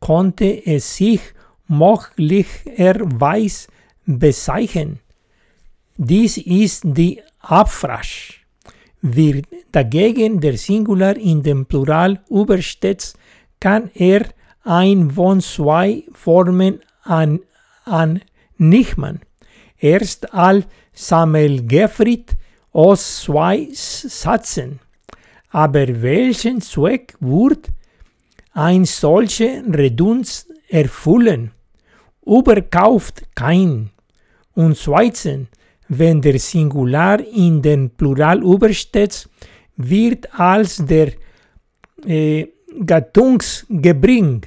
[0.00, 1.20] konnte es sich
[1.68, 3.68] möglicherweise
[4.04, 4.98] bezeichnen.
[5.96, 8.34] Dies ist die Abfrage.
[9.02, 13.18] Wird dagegen der Singular in dem Plural übersetzt,
[13.60, 14.26] kann er
[14.62, 17.40] ein von zwei Formen an,
[17.84, 19.20] annehmen.
[19.78, 22.36] Erst als Sammelgefrit
[22.72, 24.80] aus zwei Sätzen.
[25.50, 27.68] Aber welchen Zweck wird
[28.56, 31.52] ein solcher Redunz erfüllen?
[32.24, 33.90] Überkauft kein.
[34.54, 35.48] Und zweitens,
[35.88, 39.28] wenn der Singular in den Plural übersteht,
[39.76, 41.12] wird als der
[42.06, 42.46] äh,
[42.84, 44.42] Gattungsgebring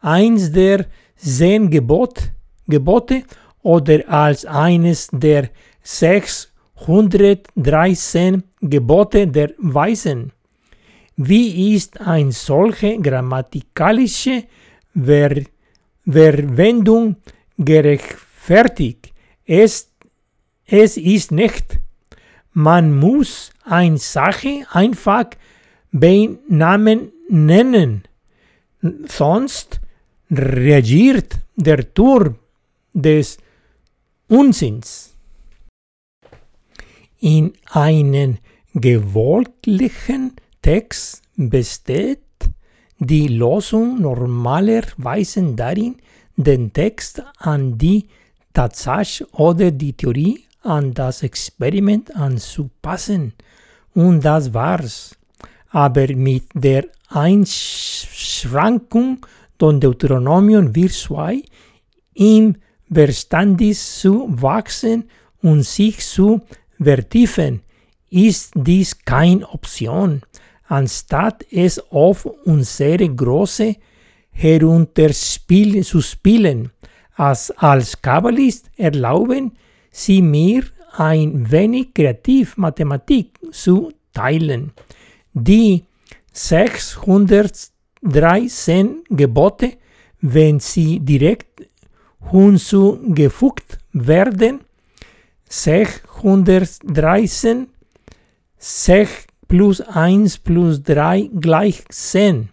[0.00, 2.30] eins der zehn Gebot,
[2.66, 3.24] Gebote
[3.62, 5.50] oder als eines der
[5.82, 10.32] 613 Gebote der Weisen.
[11.20, 14.44] Wie ist eine solche grammatikalische
[14.94, 15.42] Ver
[16.08, 17.16] Verwendung
[17.58, 19.12] gerechtfertigt?
[19.44, 19.90] Es,
[20.64, 21.80] es ist nicht.
[22.52, 25.30] Man muss eine Sache einfach
[25.90, 28.04] bei Namen nennen,
[29.08, 29.80] sonst
[30.30, 32.36] reagiert der Turm
[32.92, 33.38] des
[34.28, 35.16] Unsinns.
[37.18, 38.38] In einem
[38.72, 39.78] gewollten
[40.68, 42.20] Text besteht
[42.98, 45.96] die Losung normalerweise darin,
[46.36, 48.06] den Text an die
[48.52, 53.32] Tatsache oder die Theorie an das Experiment anzupassen.
[53.94, 55.16] Und das war's.
[55.70, 59.24] Aber mit der Einschränkung
[59.58, 61.44] von Deuteronomium wir zwei
[62.12, 62.56] im
[62.92, 65.08] Verstandis zu wachsen
[65.40, 66.42] und sich zu
[66.78, 67.62] vertiefen
[68.10, 70.22] ist dies keine Option,
[70.68, 73.74] anstatt es auf unsere große
[74.30, 76.70] herunterspielen zu spielen.
[77.16, 79.56] Als, als Kabbalist erlauben
[79.90, 84.72] Sie mir ein wenig Kreativmathematik zu teilen.
[85.32, 85.84] Die
[86.32, 89.72] 613 Gebote,
[90.20, 91.68] wenn sie direkt
[92.30, 94.60] hinzugefügt werden,
[95.48, 97.68] 613,
[98.58, 102.50] 6 plus 1 plus 3 gleich 10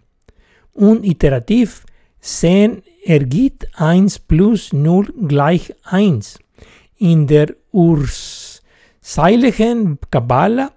[0.72, 1.84] und iterativ
[2.20, 6.38] 10 ergibt 1 plus 0 gleich 1.
[6.98, 10.70] In der urzeitlichen Kabbala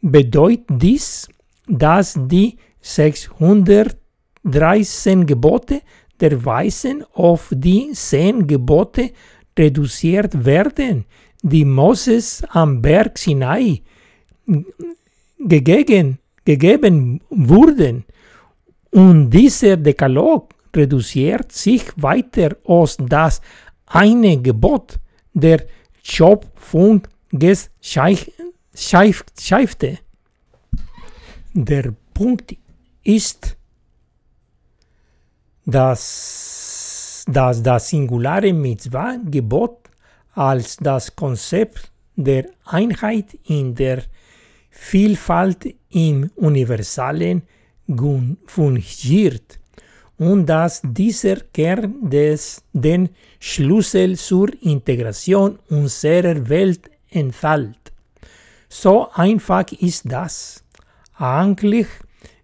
[0.00, 1.28] bedeutet dies,
[1.66, 5.82] dass die 613 Gebote
[6.20, 9.10] der Weisen auf die 10 Gebote
[9.58, 11.06] reduziert werden,
[11.42, 13.82] die Moses am Berg Sinai
[15.40, 18.04] gegeben, gegeben wurden.
[18.90, 23.40] Und dieser Dekalog reduziert sich weiter aus das
[23.86, 24.98] eine Gebot
[25.32, 25.64] der
[26.02, 27.06] Schöpfung
[28.74, 29.98] scheifte.
[31.52, 32.56] Der Punkt
[33.02, 33.56] ist,
[35.66, 39.90] dass, dass das singulare Mitzvah-Gebot
[40.34, 44.04] als das Konzept der Einheit in der
[44.82, 47.42] Vielfalt im Universalen
[48.46, 49.60] fungiert
[50.16, 57.92] und dass dieser Kern des, den Schlüssel zur Integration unserer Welt enthält.
[58.70, 60.64] So einfach ist das.
[61.14, 61.86] Eigentlich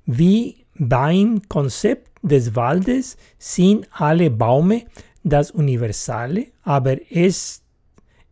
[0.05, 4.85] wie beim Konzept des Waldes sind alle Bäume
[5.25, 7.63] das Universale, aber es,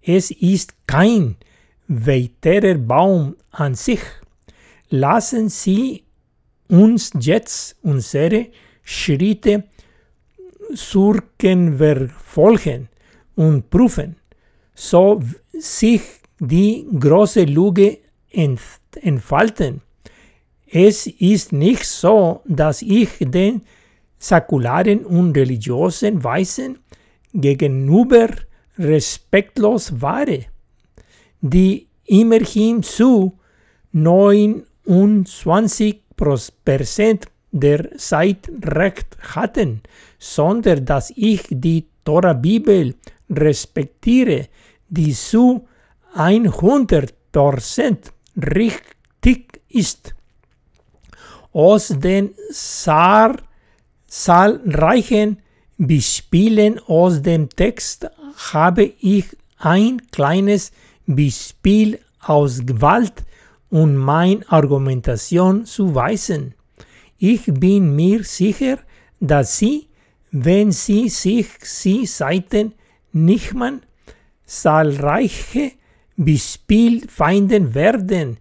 [0.03, 1.37] es ist kein
[1.89, 4.01] weiterer Baum an sich.
[4.91, 6.05] Lassen Sie
[6.69, 8.47] uns jetzt unsere
[8.83, 9.65] Schritte
[10.75, 12.89] surken verfolgen
[13.37, 14.17] und prüfen,
[14.75, 16.03] so sich
[16.39, 17.99] die große Lüge
[18.31, 19.83] entfalten.
[20.67, 23.63] Es ist nicht so, dass ich den
[24.19, 26.79] säkularen und religiösen Weisen
[27.33, 28.29] gegenüber
[28.79, 30.27] respektlos war,
[31.47, 33.35] die immerhin zu
[33.93, 39.83] 29 Prozent der Zeit recht hatten,
[40.19, 42.95] sondern dass ich die Tora-Bibel
[43.29, 44.49] respektiere,
[44.89, 45.67] die zu
[46.17, 47.09] 100%
[48.37, 50.15] richtig ist.
[51.53, 52.31] Aus den
[54.09, 55.43] zahlreichen
[55.77, 58.09] Beispielen aus dem Text
[58.53, 59.27] habe ich
[59.59, 60.73] ein kleines
[61.07, 63.15] Beispiel ausgewählt,
[63.71, 66.55] um meine Argumentation zu weisen.
[67.19, 68.79] Ich bin mir sicher,
[69.21, 69.87] dass Sie,
[70.31, 71.47] wenn Sie sich
[71.85, 72.73] die Seiten
[73.13, 73.79] nicht mehr
[74.47, 75.73] zahlreiche
[76.17, 78.39] Beispiele finden werden,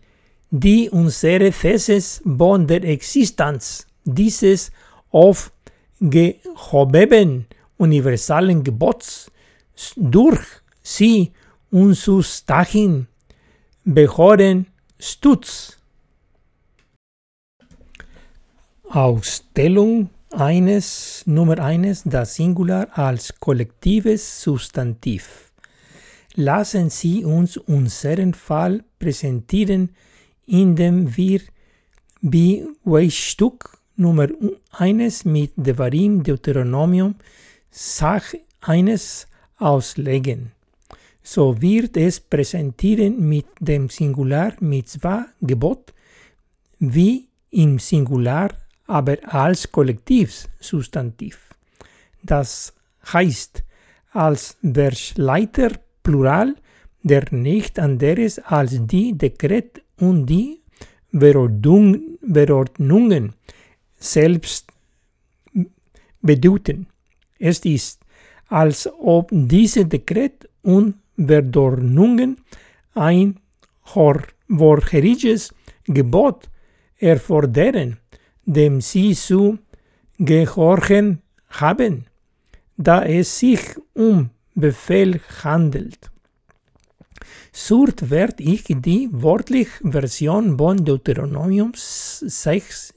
[0.52, 4.71] die unsere Thesis von der Existenz dieses
[5.12, 7.47] aufgehobenen
[7.78, 9.32] universalen Gebots
[9.95, 10.39] durch
[10.82, 11.32] sie
[11.73, 13.07] uns dahin
[13.83, 14.67] behoren
[14.99, 15.77] stutz.
[18.88, 25.51] Ausstellung eines Nummer eines das Singular als kollektives Substantiv.
[26.36, 29.95] Lassen Sie uns unseren Fall präsentieren,
[30.45, 31.41] indem wir
[32.21, 32.67] wie
[33.09, 34.27] Stück Nummer
[34.71, 37.15] eines mit Devarim Deuteronomium
[37.69, 40.52] Sach eines auslegen.
[41.23, 45.93] So wird es präsentieren mit dem Singular Mitzvah Gebot
[46.79, 48.49] wie im Singular,
[48.88, 51.39] aber als Kollektivsubstantiv.
[52.21, 52.73] Das
[53.12, 53.63] heißt,
[54.12, 55.71] als Versleiter
[56.04, 56.56] Plural,
[57.04, 60.62] der nicht anderes als die Dekret und die
[61.17, 62.17] Verordnungen
[63.95, 64.67] selbst
[66.21, 66.87] bedeuten.
[67.39, 68.02] Es ist,
[68.50, 72.37] als ob diese Dekret und Verordnungen
[72.93, 73.39] ein
[73.83, 75.53] vorheriges
[75.85, 76.49] Gebot
[76.97, 77.97] erfordern,
[78.45, 79.57] dem sie zu
[80.17, 82.05] gehorchen haben,
[82.77, 83.61] da es sich
[83.93, 86.11] um Befehl handelt.
[87.51, 92.93] Surt werd ich die wörtliche Version von Deuteronomium 6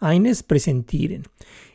[0.00, 1.24] eines präsentieren.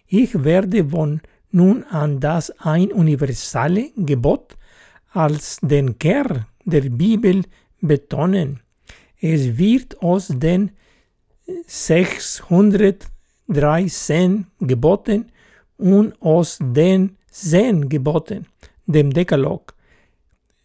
[0.08, 4.58] Ich werde von nun an das ein universale Gebot
[5.12, 7.44] als den Kern der Bibel
[7.82, 8.60] betonen.
[9.22, 10.72] Es wird aus den
[11.66, 15.32] 613 Geboten
[15.78, 18.46] und aus den 10 Geboten,
[18.86, 19.74] dem Dekalog,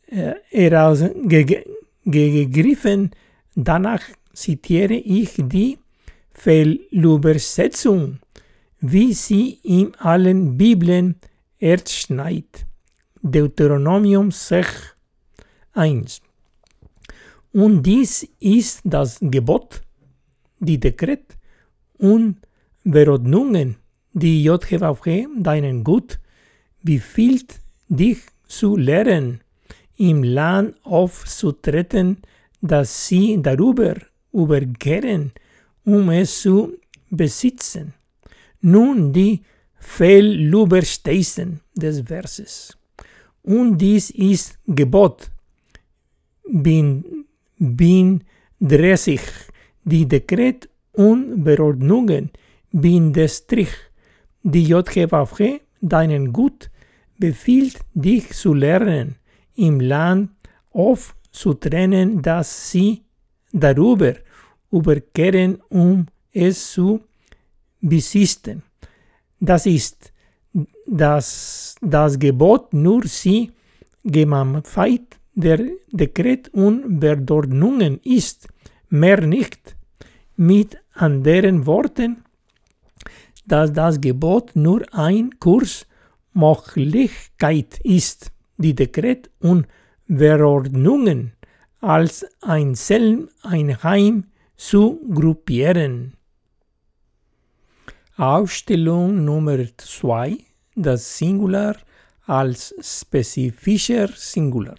[0.06, 3.12] äh, herausgegriffen.
[3.54, 5.78] Danach zitiere ich die
[6.32, 8.18] Fehlübersetzung,
[8.80, 11.14] wie sie in allen Bibeln
[11.58, 12.66] erscheint.
[13.26, 14.94] Deuteronomium 6,
[15.72, 16.20] 1.
[17.54, 19.80] Und dies ist das Gebot,
[20.58, 21.38] die Dekret
[21.96, 22.36] und
[22.84, 23.76] Verordnungen,
[24.12, 26.18] die JHWH deinen Gut
[26.82, 29.40] befiehlt, dich zu lehren,
[29.96, 32.18] im Land aufzutreten,
[32.60, 33.94] dass sie darüber
[34.34, 35.32] überkehren,
[35.86, 36.76] um es zu
[37.08, 37.94] besitzen.
[38.60, 39.42] Nun die
[39.78, 42.76] Fehlüberstehung des Verses.
[43.44, 45.30] Und dies ist Gebot.
[46.50, 47.26] Bin,
[47.58, 48.24] bin
[48.60, 49.20] 30.
[49.84, 52.30] Die Dekret und Verordnungen
[52.72, 53.68] bin des Strich.
[54.42, 56.70] Die JHWH, deinen Gut,
[57.18, 59.16] befiehlt dich zu lernen,
[59.56, 60.30] im Land
[60.72, 63.02] aufzutrennen, dass sie
[63.52, 64.14] darüber
[64.72, 67.00] überkehren, um es zu
[67.80, 68.62] besitzen.
[69.38, 70.13] Das ist
[70.86, 73.50] dass das Gebot nur sie
[74.04, 78.48] Gemeinheit der Dekret und Verordnungen ist,
[78.88, 79.76] mehr nicht.
[80.36, 82.24] Mit anderen Worten,
[83.46, 85.86] dass das Gebot nur ein Kurs
[86.32, 89.66] Möglichkeit ist, die Dekret und
[90.08, 91.32] Verordnungen
[91.80, 94.24] als einzeln Einheim
[94.56, 96.13] zu gruppieren.
[98.16, 100.38] Ausstellung Nummer 2,
[100.76, 101.74] das Singular
[102.26, 104.76] als spezifischer Singular.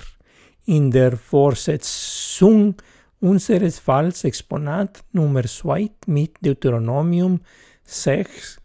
[0.68, 2.76] In der Fortsetzung
[3.20, 7.42] unseres Falls Exponat Nummer 2 mit Deuteronomium
[7.84, 8.58] 6,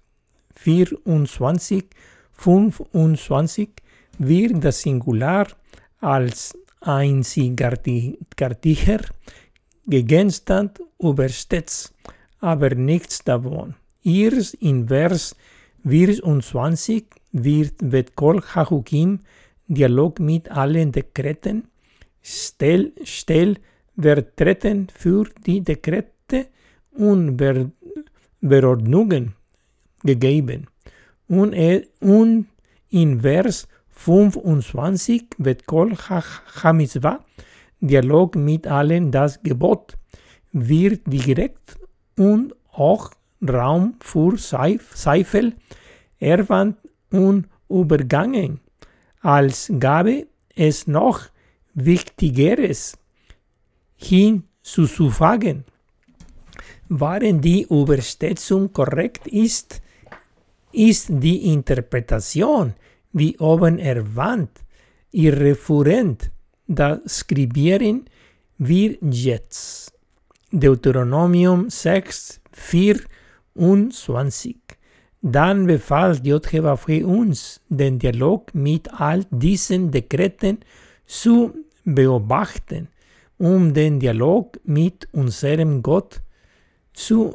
[0.55, 1.87] 24,
[2.35, 3.71] 25
[4.19, 5.49] wird das Singular
[6.01, 9.01] als einzigartiger
[9.85, 11.93] Gegenstand übersetzt,
[12.39, 13.75] aber nichts davon.
[14.03, 15.37] Erst in Vers
[15.85, 19.21] 24 wird Betkol Hachukim
[19.69, 21.69] Dialog mit allen Dekreten
[22.23, 26.47] stell, stellvertreten für die Dekrete
[26.93, 27.71] und Ver,
[28.43, 29.35] Verordnungen
[30.03, 30.67] gegeben.
[31.29, 32.47] Und, er, und
[32.89, 35.95] in Vers 25 wird Kol
[36.63, 37.25] Hamitzvah,
[37.81, 39.97] Dialog mit allen das Gebot,
[40.53, 41.79] wird direkt
[42.17, 43.11] und auch
[43.47, 45.55] Raum für Seif, Seifel,
[46.19, 46.77] Erwand
[47.11, 48.61] und übergangen.
[49.21, 51.23] Als Gabe es noch
[51.75, 52.99] Wichtigeres
[53.97, 55.65] hinzuzufügen.
[56.89, 59.81] Waren die Übersetzung korrekt ist,
[60.73, 62.75] ist die Interpretation,
[63.13, 64.51] wie oben erwähnt,
[65.13, 66.31] irreführend.
[66.67, 68.07] Das skribieren
[68.59, 69.93] wir jetzt.
[70.53, 73.01] Deuteronomium 6, 4
[73.55, 74.57] und 20.
[75.23, 80.59] Dann befahl JHWH uns, den Dialog mit all diesen Dekreten
[81.07, 81.53] zu
[81.85, 82.89] beobachten,
[83.39, 86.23] um den Dialog mit unserem Gott
[86.95, 87.35] zu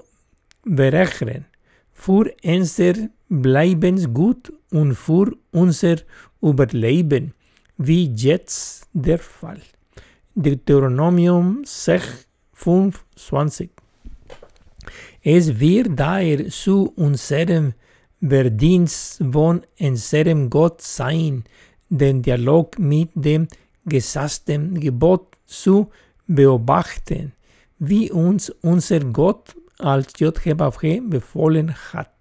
[0.63, 1.45] berechnen,
[1.91, 2.93] für unser
[3.29, 5.97] Bleibensgut und für unser
[6.41, 7.33] Überleben,
[7.77, 9.61] wie jetzt der Fall.
[10.35, 13.69] Deuteronomium 6, 25.
[15.27, 17.73] Es wird daher zu unserem
[18.21, 21.45] Verdienst von unserem Gott sein,
[21.89, 23.47] den Dialog mit dem
[23.85, 25.89] gesassten Gebot zu
[26.27, 27.33] beobachten,
[27.79, 32.13] wie uns unser Gott als JHWH befohlen hat.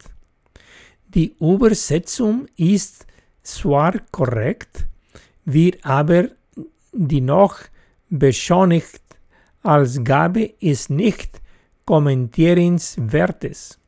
[1.08, 3.06] Die Übersetzung ist
[3.42, 4.86] zwar korrekt,
[5.44, 6.30] wird aber
[6.92, 7.58] die noch
[8.08, 9.02] beschönigt
[9.62, 11.43] als Gabe ist nicht
[11.84, 13.78] kommentierenswertes.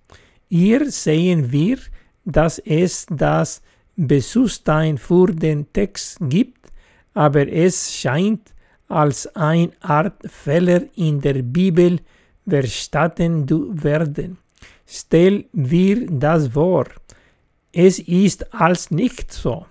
[0.49, 1.79] Hier sehen wir,
[2.25, 3.63] dass es das
[3.97, 6.67] Bewusstsein für den Text gibt,
[7.15, 8.55] aber es scheint
[8.89, 11.99] als eine Art Fehler in der Bibel
[12.47, 14.39] verstanden zu werden.
[14.87, 16.87] Stell wir das vor.
[17.73, 19.67] Es ist als nicht so,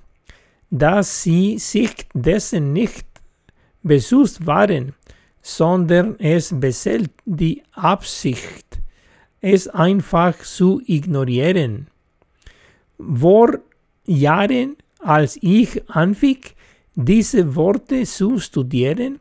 [0.69, 3.05] dass sie sich dessen nicht
[3.81, 4.93] bewusst waren,
[5.47, 8.79] sondern es beselt die Absicht,
[9.41, 11.85] es einfach zu ignorieren.
[12.97, 13.59] Vor
[14.07, 16.39] Jahren, als ich anfing,
[16.95, 19.19] diese Worte zu studieren,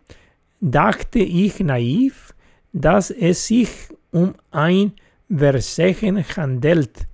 [0.63, 2.33] dachte ich naiv,
[2.73, 3.69] dass es sich
[4.11, 4.93] um ein
[5.29, 7.07] Versehen handelt,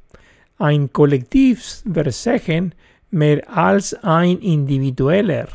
[0.57, 2.77] ein Kollektivversehen
[3.11, 5.49] mehr als ein individueller,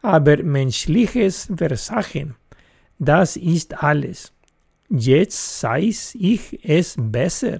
[0.00, 2.36] aber menschliches Versagen.
[2.98, 4.32] Das ist alles.
[4.88, 7.58] Jetzt weiß ich es besser.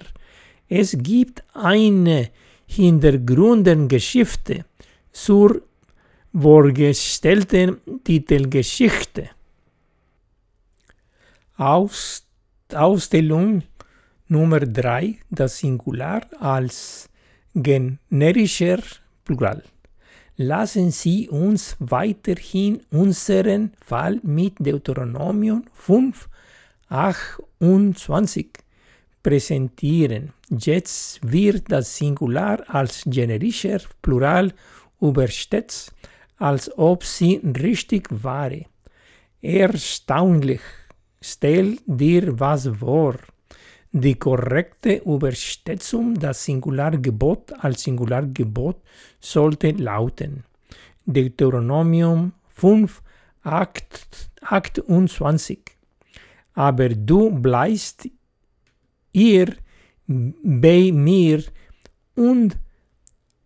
[0.69, 2.29] Es gibt eine
[2.67, 4.65] Hintergrundgeschichte
[5.11, 5.61] zur
[6.33, 9.29] vorgestellten Titelgeschichte.
[11.57, 12.25] Aus,
[12.73, 13.63] Ausstellung
[14.27, 17.09] Nummer 3, das Singular als
[17.53, 18.79] generischer
[19.23, 19.63] Plural.
[20.37, 26.27] Lassen Sie uns weiterhin unseren Fall mit Deuteronomium 5,
[26.89, 28.49] 28
[29.23, 30.33] präsentieren.
[30.49, 34.51] Jetzt wird das Singular als generischer Plural
[34.99, 35.93] übersetzt,
[36.37, 38.65] als ob sie richtig wäre.
[39.41, 40.61] Erstaunlich,
[41.21, 43.15] stell dir was vor.
[43.97, 48.81] Die korrekte Übersetzung das Singulargebot als Singulargebot
[49.21, 50.43] sollte lauten
[51.05, 53.01] Deuteronomium 5,
[53.43, 55.59] 8, 28.
[56.55, 58.09] Aber du bleibst
[59.13, 59.55] ihr
[60.07, 61.45] bei mir
[62.15, 62.57] und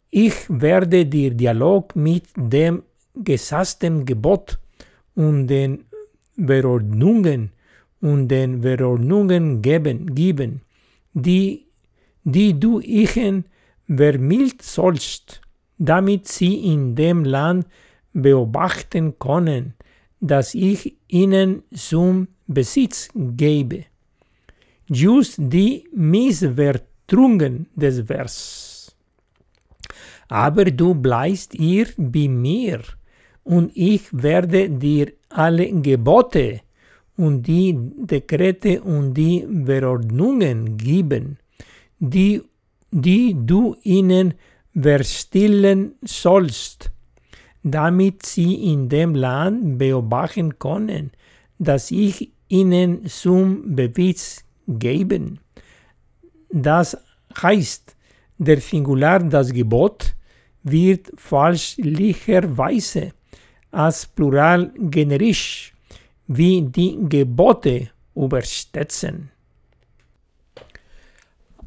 [0.10, 2.82] ich werde dir Dialog mit dem
[3.14, 4.58] gesassten Gebot
[5.14, 5.86] und den
[6.44, 7.52] Verordnungen
[8.02, 10.62] und den Verordnungen geben, geben
[11.14, 11.68] die,
[12.24, 13.46] die du ihnen
[13.88, 15.42] vermild sollst,
[15.78, 17.66] damit sie in dem Land
[18.14, 19.74] beobachten können,
[20.20, 23.86] das ich ihnen zum Besitz gebe.
[24.88, 28.96] Just die Missvertrungen des Vers.
[30.28, 32.82] Aber du bleibst ihr bei mir,
[33.44, 36.62] und ich werde dir alle Gebote
[37.20, 41.38] und die Dekrete und die Verordnungen geben,
[42.00, 42.42] die,
[42.92, 44.36] die du ihnen
[44.74, 46.92] verstillen sollst,
[47.62, 51.12] damit sie in dem Land beobachten können,
[51.58, 55.40] das ich ihnen zum Besitz geben.
[56.50, 56.98] Das
[57.42, 57.98] heißt,
[58.38, 60.16] der Singular das Gebot
[60.64, 63.12] wird falschlicherweise
[63.72, 65.74] als Plural generisch
[66.30, 69.32] wie die Gebote übersetzen.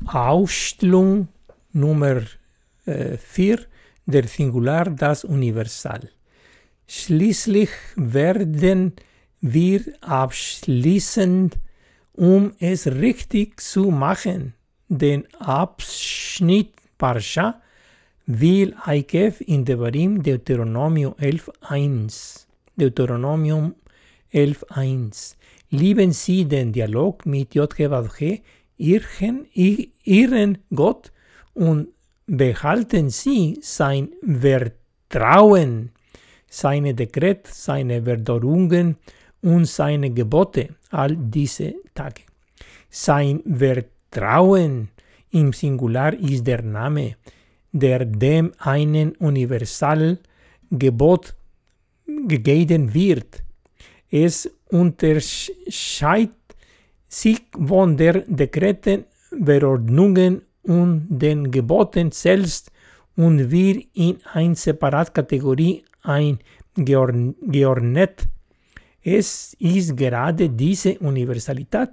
[0.07, 1.29] Ausstellung
[1.73, 2.23] Nummer
[2.85, 3.63] 4 äh,
[4.07, 6.11] der Singular das Universal.
[6.87, 8.95] Schließlich werden
[9.41, 11.59] wir abschließend,
[12.13, 14.55] um es richtig zu machen,
[14.89, 17.61] den Abschnitt Parsha
[18.27, 22.47] will Aikev in Devarim Deuteronomium 11.1.
[22.77, 23.75] Deuteronomium
[24.33, 25.37] 11.1.
[25.71, 28.41] Lieben Sie den Dialog mit JHWH,
[28.77, 29.47] ihren,
[30.05, 31.13] ihren Gott,
[31.55, 31.89] und
[32.27, 35.91] behalten Sie sein Vertrauen,
[36.49, 38.97] seine Dekret, seine Verdorungen
[39.43, 42.23] und seine Gebote all diese Tage.
[42.89, 44.89] Sein Vertrauen
[45.31, 47.17] im Singular ist der Name,
[47.73, 51.35] der dem einen Universalgebot
[52.29, 53.43] gegeben wird.
[54.13, 56.37] Es unterscheidet
[57.09, 59.07] sich von der Dekreten,
[59.43, 62.71] Verordnungen und den Geboten selbst
[63.17, 68.29] und wird in eine Separatkategorie eingeordnet.
[69.03, 71.93] Es ist gerade diese Universalität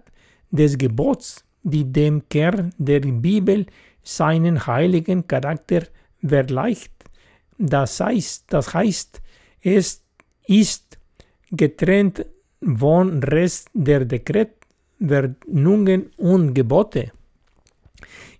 [0.51, 3.65] des Gebots, die dem Kern der Bibel
[4.03, 5.83] seinen heiligen Charakter
[6.21, 6.91] verleiht.
[7.57, 9.21] Das heißt, das heißt,
[9.61, 10.03] es
[10.47, 10.98] ist
[11.51, 12.25] getrennt
[12.61, 14.51] von Rest der Dekret,
[14.99, 17.11] Verordnungen und Gebote.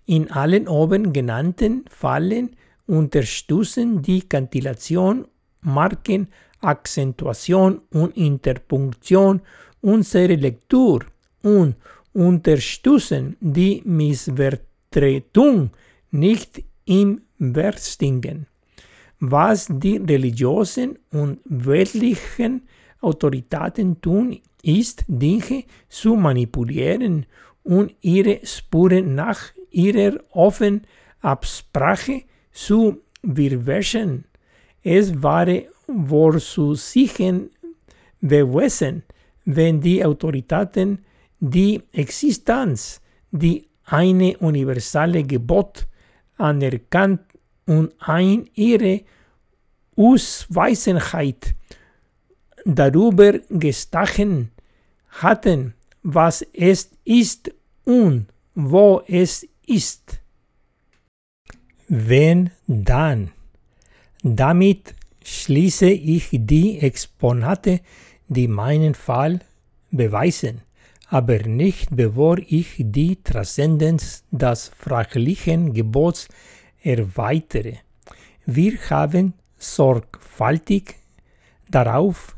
[0.06, 2.56] In allen oben genannten Fallen
[2.86, 5.26] unterstützen die Kantillation,
[5.62, 6.28] Marken,
[6.60, 9.40] Akzentuation und Interpunktion
[9.80, 11.04] unsere Lektur
[11.42, 11.76] und
[12.12, 15.70] unterstützen die Missvertretung
[16.10, 18.46] nicht im Verstingen.
[19.20, 22.62] Was die religiösen und weltlichen
[23.00, 27.26] Autoritäten tun, ist, Dinge zu manipulieren
[27.62, 29.40] und ihre Spuren nach
[29.70, 30.82] ihrer offenen
[31.20, 32.22] Absprache
[32.52, 34.24] zu verwischen.
[34.82, 35.46] Es war
[36.08, 37.50] vorzusichen
[38.20, 39.02] gewesen,
[39.44, 41.04] wenn die Autoritäten
[41.38, 45.86] die Existenz, die eine universale Gebot
[46.36, 47.20] anerkannt
[47.66, 49.02] und ein ihre
[49.96, 51.54] Ausweisenheit
[52.64, 54.50] darüber gestachen
[55.08, 57.52] hatten, was es ist
[57.84, 60.20] und wo es ist.
[61.88, 63.32] Wenn dann.
[64.22, 64.94] Damit
[65.24, 67.80] schließe ich die Exponate,
[68.28, 69.40] die meinen Fall
[69.90, 70.62] beweisen,
[71.08, 76.28] aber nicht bevor ich die Transzendenz des fraglichen Gebots
[76.82, 77.78] erweitere.
[78.46, 80.96] Wir haben sorgfältig
[81.68, 82.36] darauf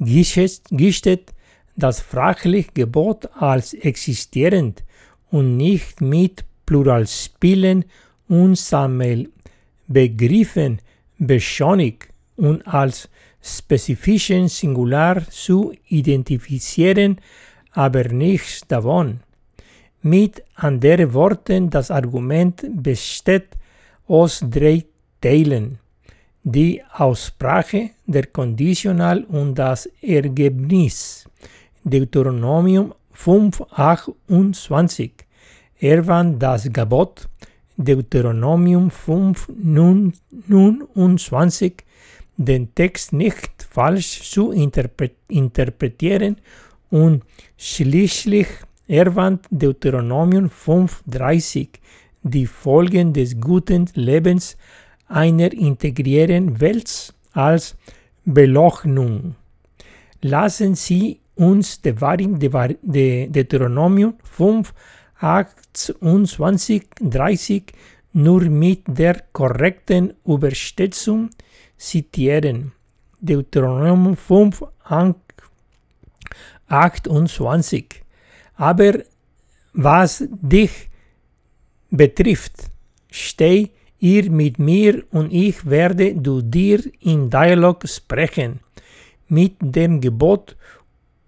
[0.00, 1.32] gestellt,
[1.76, 4.82] das fragliche Gebot als existierend
[5.30, 7.84] und nicht mit Pluralspielen
[8.28, 10.80] und Sammelbegriffen
[11.18, 13.08] beschönigt und als
[13.42, 17.20] spezifischen Singular zu identifizieren,
[17.72, 19.20] aber nichts davon.
[20.02, 23.48] Mit anderen Worten, das Argument besteht
[24.06, 24.84] aus drei
[25.20, 25.78] Teilen.
[26.42, 31.28] Die Aussprache, der Konditional und das Ergebnis.
[31.84, 35.12] Deuteronomium 5, 28.
[35.78, 37.28] Erwann das Gebot.
[37.76, 41.74] Deuteronomium 5, 29.
[42.38, 46.38] Den Text nicht falsch zu interpretieren
[46.90, 47.22] und
[47.58, 48.48] schließlich
[48.88, 51.68] erwandt Deuteronomium 5, 30
[52.22, 54.56] die Folgen des guten Lebens
[55.10, 57.76] einer integrierten Welt als
[58.24, 59.34] Belochnung.
[60.22, 61.92] Lassen Sie uns die
[62.82, 64.72] de Deuteronomium 5,
[65.20, 67.72] 28, 30
[68.12, 71.30] nur mit der korrekten Übersetzung
[71.76, 72.72] zitieren.
[73.20, 74.64] Deuteronomium 5,
[76.68, 78.02] 28.
[78.56, 78.92] Aber
[79.72, 80.90] was dich
[81.90, 82.70] betrifft,
[83.10, 83.70] steh
[84.00, 88.60] ihr mit mir und ich werde du dir in Dialog sprechen,
[89.28, 90.56] mit dem Gebot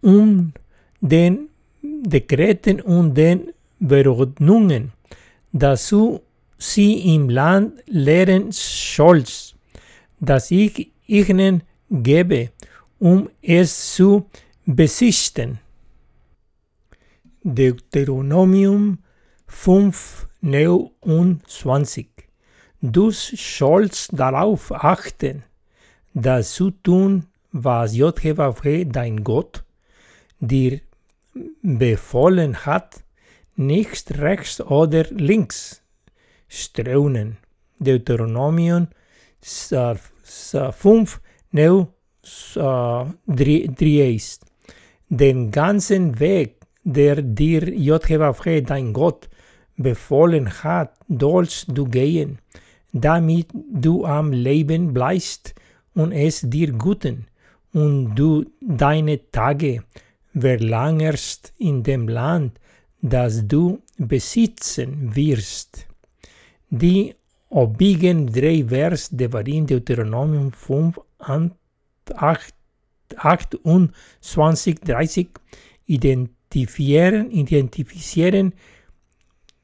[0.00, 0.54] und
[1.00, 1.48] den
[1.82, 3.52] Dekreten und den
[3.86, 4.92] Verordnungen,
[5.52, 6.20] dazu
[6.58, 9.54] sie im Land lehren sollst,
[10.20, 12.50] das ich ihnen gebe,
[12.98, 14.24] um es zu
[14.64, 15.58] besichten.
[17.42, 18.98] Deuteronomium
[19.46, 22.06] 5, 29
[22.84, 25.44] Du sollst darauf achten,
[26.14, 29.62] dass du tun, was JHWH dein Gott
[30.40, 30.80] dir
[31.62, 33.04] befohlen hat,
[33.54, 35.80] nicht rechts oder links
[36.48, 37.36] streunen.
[37.78, 38.88] Deuteronomium
[39.40, 41.20] 5,
[41.52, 41.86] 9,
[42.56, 44.44] 3 ist.
[45.08, 49.28] Den ganzen Weg, der dir JHWH dein Gott
[49.76, 52.40] befohlen hat, sollst du gehen,
[52.92, 55.54] damit du am Leben bleibst
[55.94, 57.26] und es dir guten
[57.72, 59.82] und du deine Tage
[60.38, 62.58] verlangerst in dem Land,
[63.00, 65.86] das du besitzen wirst.
[66.70, 67.14] Die
[67.48, 72.54] obigen drei Vers der in Deuteronomium 5, 8,
[73.16, 75.28] 28, 30
[75.86, 78.54] identifizieren, identifizieren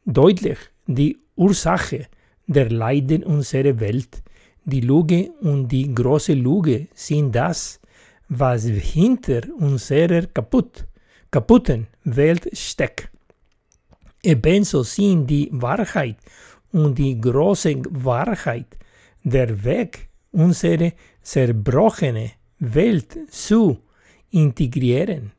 [0.04, 2.08] deutlich die Ursache
[2.48, 4.22] der Leiden unserer Welt.
[4.64, 7.80] Die Lüge und die große Lüge sind das,
[8.28, 10.86] was hinter unserer kaputt,
[11.30, 13.10] kaputten Welt steckt.
[14.22, 16.16] Ebenso sind die Wahrheit
[16.72, 18.76] und die große Wahrheit
[19.22, 20.92] der Weg, unsere
[21.22, 23.78] zerbrochene Welt zu
[24.30, 25.32] integrieren.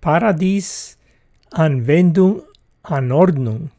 [0.00, 0.98] Paradies
[1.50, 2.42] Anwendung
[2.82, 3.70] Anordnung.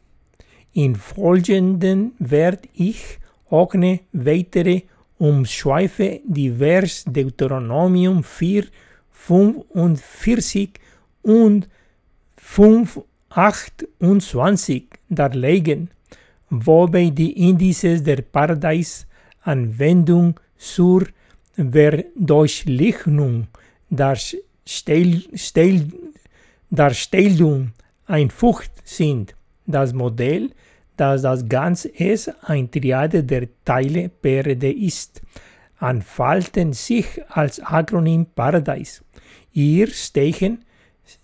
[0.72, 3.18] In folgenden werde ich
[3.48, 4.82] ohne weitere
[5.18, 8.66] Umschweife die Vers Deuteronomium 4,
[9.10, 10.70] 45
[11.22, 11.68] und
[12.36, 13.00] 5,
[13.30, 15.90] 28 darlegen,
[16.48, 21.06] wobei die Indizes der Paradise-Anwendung zur
[21.54, 23.48] Verdurchlichtung
[26.70, 27.72] Darstellung
[28.06, 29.34] einfucht sind.
[29.70, 30.50] Das Modell,
[30.96, 35.22] das das Ganze ist, ein Triade der Teile per D ist,
[35.78, 39.02] anfalten sich als Akronym Paradise.
[39.50, 40.64] Hier stechen,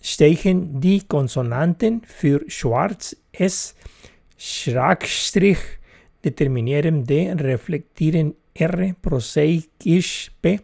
[0.01, 3.74] stechen die Konsonanten für Schwarz S,
[4.38, 5.59] Schrägstrich,
[6.24, 10.61] determinieren D, reflektieren R, prosaikisch P.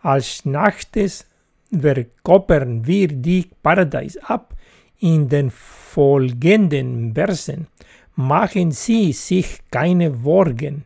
[0.00, 1.26] Als nachtes
[1.70, 4.54] verkörpern wir die Paradise ab
[5.00, 5.50] in den
[5.96, 7.68] folgenden Versen
[8.16, 10.84] machen Sie sich keine Worgen,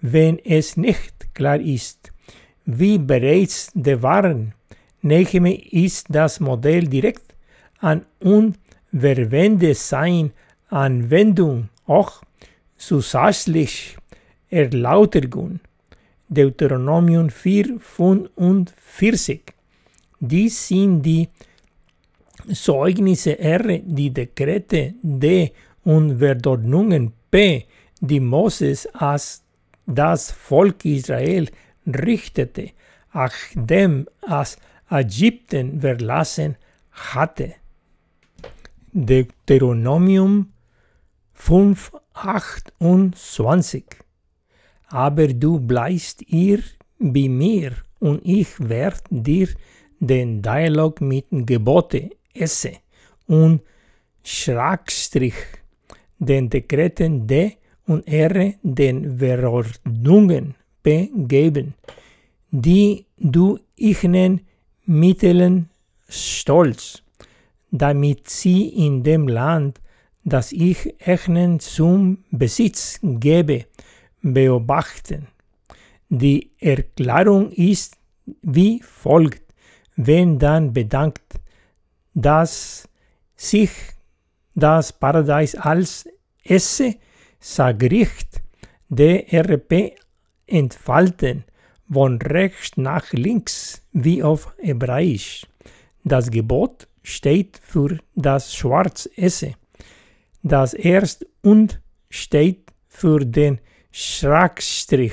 [0.00, 2.12] wenn es nicht klar ist,
[2.64, 4.54] wie bereits der Waren,
[5.04, 7.34] Nehme ist das Modell direkt
[7.80, 8.56] an und
[8.92, 10.30] verwende sein
[10.68, 12.22] Anwendung auch
[12.76, 13.96] zusätzlich
[14.48, 15.58] Erläuterung.
[16.28, 19.42] Deuteronomium 4, 45.
[20.20, 21.28] Dies sind die
[22.52, 25.52] Zeugnisse R, die Dekrete D
[25.84, 27.66] und Verordnungen P,
[28.00, 29.42] die Moses als
[29.86, 31.48] das Volk Israel
[31.86, 32.70] richtete,
[33.12, 34.56] nachdem es
[34.90, 36.56] Ägypten verlassen
[36.90, 37.54] hatte.
[38.92, 40.52] Deuteronomium
[41.32, 43.84] 5, 28
[44.88, 46.60] Aber du bleibst ihr
[46.98, 49.48] bei mir und ich werde dir
[49.98, 52.72] den Dialog mit Gebote esse
[53.26, 53.62] und
[54.22, 55.34] Schrägstrich
[56.18, 57.56] den Dekreten D
[57.86, 61.74] und R den Verordnungen P geben,
[62.50, 64.40] die du ihnen
[64.84, 65.68] mittelen
[66.08, 67.02] stolz,
[67.70, 69.80] damit sie in dem Land,
[70.24, 73.66] das ich ihnen zum Besitz gebe,
[74.20, 75.28] beobachten.
[76.08, 77.96] Die Erklärung ist
[78.42, 79.42] wie folgt,
[79.96, 81.41] wenn dann bedankt,
[82.14, 82.88] dass
[83.36, 83.70] sich
[84.54, 86.08] das Paradies als
[86.44, 86.96] Esse
[87.40, 88.42] Sagricht
[88.88, 89.96] DRP
[90.46, 91.44] entfalten,
[91.90, 95.46] von rechts nach links wie auf Hebräisch.
[96.04, 99.54] Das Gebot steht für das Schwarzesse.
[100.42, 103.60] Das Erst und steht für den
[103.90, 105.12] Schrägstrich.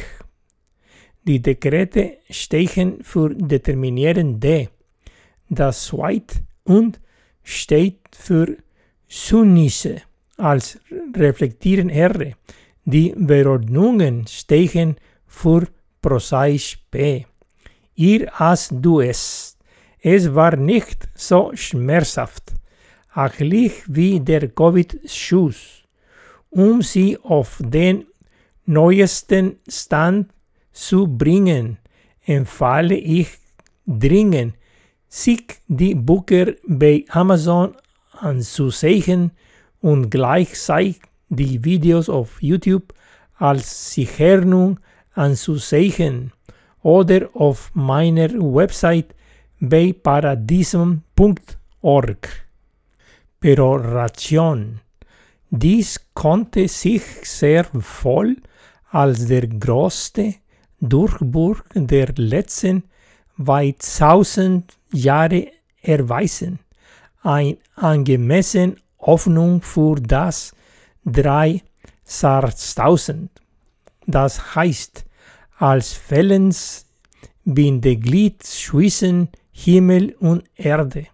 [1.25, 4.69] Die Dekrete stehen für determinieren D.
[5.49, 6.99] Das Zweit und
[7.43, 8.57] steht für
[9.07, 10.03] Sunnisse
[10.37, 10.79] als
[11.15, 12.33] reflektieren R.
[12.85, 14.95] Die Verordnungen stehen
[15.25, 15.67] für
[16.01, 17.25] prosaisch P.
[17.95, 19.57] Ihr as du es.
[19.99, 22.53] Es war nicht so schmerzhaft,
[23.15, 25.83] ähnlich wie der Covid-Schuss.
[26.51, 28.05] Um sie auf den
[28.65, 30.31] neuesten Stand
[30.71, 31.79] zu bringen,
[32.25, 33.29] empfehle ich
[33.85, 34.53] dringend,
[35.09, 37.75] sich die Bücher bei Amazon
[38.11, 39.31] anzusehen
[39.81, 42.93] und gleichzeitig die Videos auf YouTube
[43.37, 44.79] als Sicherung
[45.13, 46.33] anzusehen
[46.81, 49.15] oder auf meiner Website
[49.59, 52.29] bei paradisum.org.
[53.39, 54.81] Peroration.
[55.49, 58.37] Dies konnte sich sehr wohl
[58.91, 60.35] als der größte
[60.79, 62.83] Durchbruch der letzten
[63.39, 65.47] weit tausend Jahre
[65.81, 66.59] erweisen.
[67.23, 70.53] Ein angemessen Hoffnung für das
[71.05, 73.31] 3000.
[74.05, 75.05] Das heißt,
[75.57, 76.85] als Fellens
[77.45, 81.07] Bindeglied zwischen Himmel und Erde.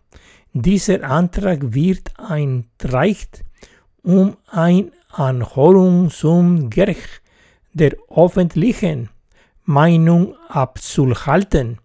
[0.53, 3.43] Dieser Antrag wird einreicht,
[4.01, 7.21] um ein Anhörung zum Gericht
[7.73, 9.09] der öffentlichen
[9.63, 11.80] Meinung abzuhalten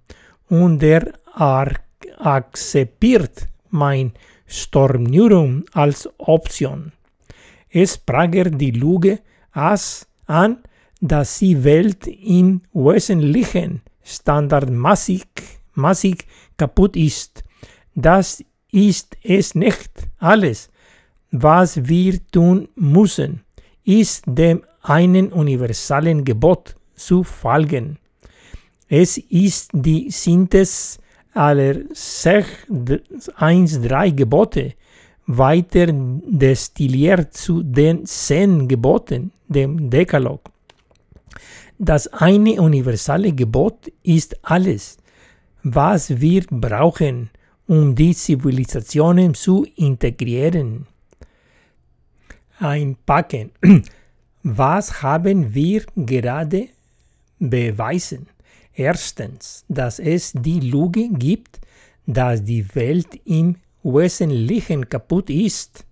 [0.50, 1.12] und er
[2.18, 4.12] akzeptiert mein
[4.46, 6.92] Stormnium als Option.
[7.70, 9.20] Es prager die Lüge
[9.52, 10.58] an,
[11.00, 15.26] dass die Welt im Wesentlichen standardmäßig
[15.74, 16.26] massig
[16.56, 17.44] kaputt ist.
[17.94, 19.90] Das ist es nicht.
[20.18, 20.70] Alles,
[21.30, 23.44] was wir tun müssen,
[23.84, 27.98] ist dem einen universalen Gebot zu folgen.
[28.92, 30.98] Es ist die Synthese
[31.32, 32.46] aller sech
[33.36, 34.74] 1, 3 Gebote
[35.28, 40.40] weiter destilliert zu den zehn Geboten, dem Dekalog.
[41.78, 44.98] Das eine universale Gebot ist alles,
[45.62, 47.30] was wir brauchen,
[47.68, 50.88] um die Zivilisationen zu integrieren.
[52.58, 53.52] Einpacken.
[54.42, 56.68] Was haben wir gerade
[57.38, 58.26] beweisen?
[58.80, 61.60] Erstens, dass es die Lüge gibt,
[62.06, 65.84] dass die Welt im Wesentlichen kaputt ist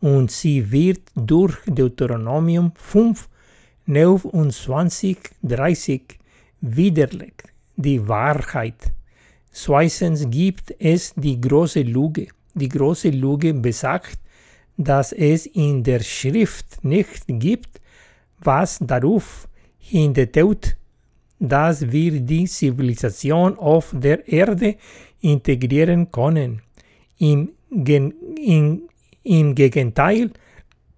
[0.00, 3.28] und sie wird durch Deuteronomium 5
[3.86, 6.18] 29, 30
[6.62, 7.44] widerlegt
[7.76, 8.92] die Wahrheit.
[9.52, 12.26] Zweitens gibt es die große Lüge.
[12.54, 14.18] Die große Lüge besagt,
[14.76, 17.80] dass es in der Schrift nicht gibt,
[18.40, 19.46] was darauf
[19.78, 20.76] hindeutet,
[21.38, 24.76] dass wir die Zivilisation auf der Erde
[25.20, 26.62] integrieren können.
[27.18, 28.82] Im, in,
[29.22, 30.30] im Gegenteil,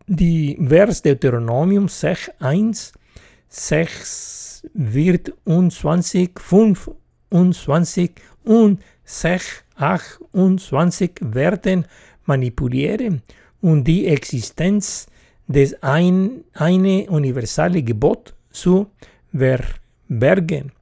[0.07, 2.93] die Vers Deuteronomium 6, 1,
[3.49, 8.11] 6 wird 25, 25
[8.45, 8.81] und
[9.77, 11.87] 28 werden
[12.25, 13.23] manipulieren
[13.61, 15.07] und die Existenz
[15.47, 18.87] des ein, eine universale Gebot zu
[20.09, 20.73] verbergen.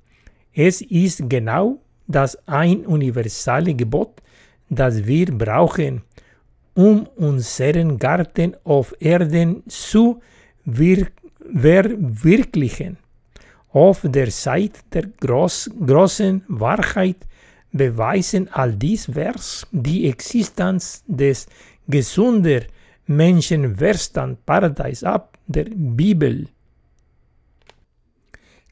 [0.54, 4.22] Es ist genau das ein universale Gebot,
[4.68, 6.02] das wir brauchen,
[6.74, 10.20] um unseren Garten auf Erden zu
[10.64, 11.08] wir
[11.38, 12.98] verwirklichen.
[13.72, 17.16] Auf der Seite der groß, großen Wahrheit
[17.72, 21.46] beweisen all dies Vers die Existenz des
[21.86, 22.62] gesunder
[23.06, 26.48] Menschenverstand Paradies ab der Bibel.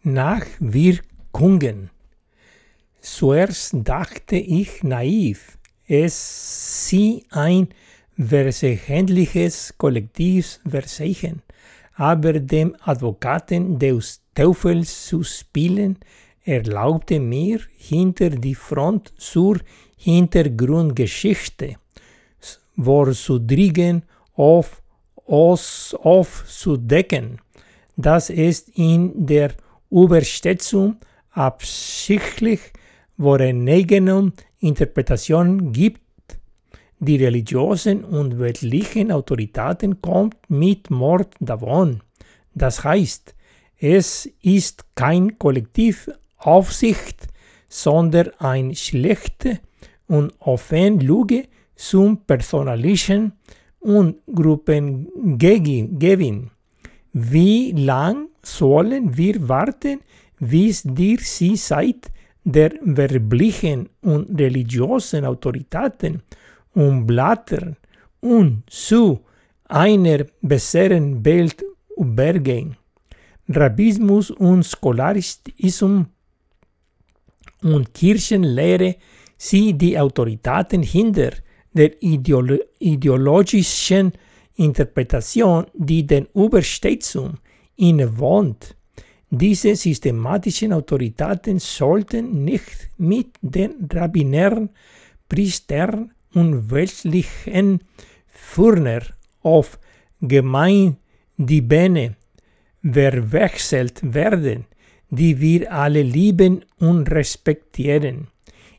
[0.05, 1.91] Nachwirkungen.
[3.01, 7.69] Zuerst dachte ich naiv, es sie ein
[8.17, 11.43] versehentliches Kollektivversehen,
[11.95, 15.99] aber dem Advokaten des Teufels zu spielen,
[16.45, 19.59] erlaubte mir, hinter die Front zur
[19.97, 21.77] Hintergrundgeschichte
[22.83, 24.03] vorzudringen,
[24.35, 24.83] auf,
[25.27, 27.41] aufzudecken,
[27.97, 29.53] dass es in der
[29.95, 30.97] Übersetzung
[31.31, 32.61] absichtlich
[33.17, 36.01] vorgenommen Interpretation gibt,
[36.99, 42.01] die religiösen und weltlichen Autoritäten kommt mit Mord davon.
[42.55, 43.37] Das heißt,
[43.79, 47.29] es ist kein Kollektivaufsicht,
[47.69, 49.61] sondern eine schlechte
[50.07, 51.45] und offene Lüge
[51.77, 53.33] zum personalischen
[53.81, 56.51] und Gruppengewinn.
[57.13, 60.01] Wie lang sollen wir warten,
[60.39, 62.11] bis dir sie seit
[62.45, 66.23] der werblichen und religiösen Autoritäten
[66.75, 67.77] umblättern
[68.21, 69.21] und zu
[69.65, 71.65] einer besseren Welt
[71.97, 72.77] übergehen?
[73.49, 76.07] Rabbismus und Scholarismus
[77.63, 78.97] und Kirchenlehre
[79.37, 81.31] sie die Autoritäten hinter
[81.73, 84.13] der Ideolo ideologischen
[84.57, 87.39] Interpretation, die den Übersetzung
[87.77, 88.77] innewohnt.
[89.31, 94.71] Diese systematischen Autoritäten sollten nicht mit den Rabbinern,
[95.29, 97.81] Priestern und weltlichen
[98.29, 99.03] Führer
[99.43, 99.79] auf
[100.21, 102.17] Gemeindebene
[102.83, 104.67] verwechselt werden,
[105.11, 108.29] die wir alle lieben und respektieren.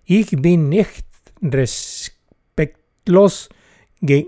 [0.06, 1.06] Ich bin nicht
[1.42, 3.50] respektlos
[4.02, 4.28] ge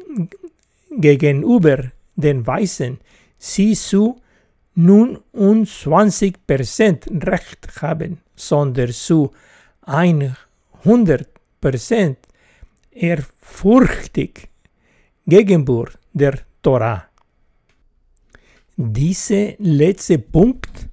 [0.90, 2.98] gegenüber den Weißen,
[3.38, 4.20] sie zu
[4.78, 9.32] nun 20% Recht haben, sondern zu
[9.86, 12.16] 100%
[12.92, 14.50] ehrfurchtig
[15.26, 17.08] gegenüber der Torah.
[18.76, 20.88] Dieser letzte Punkt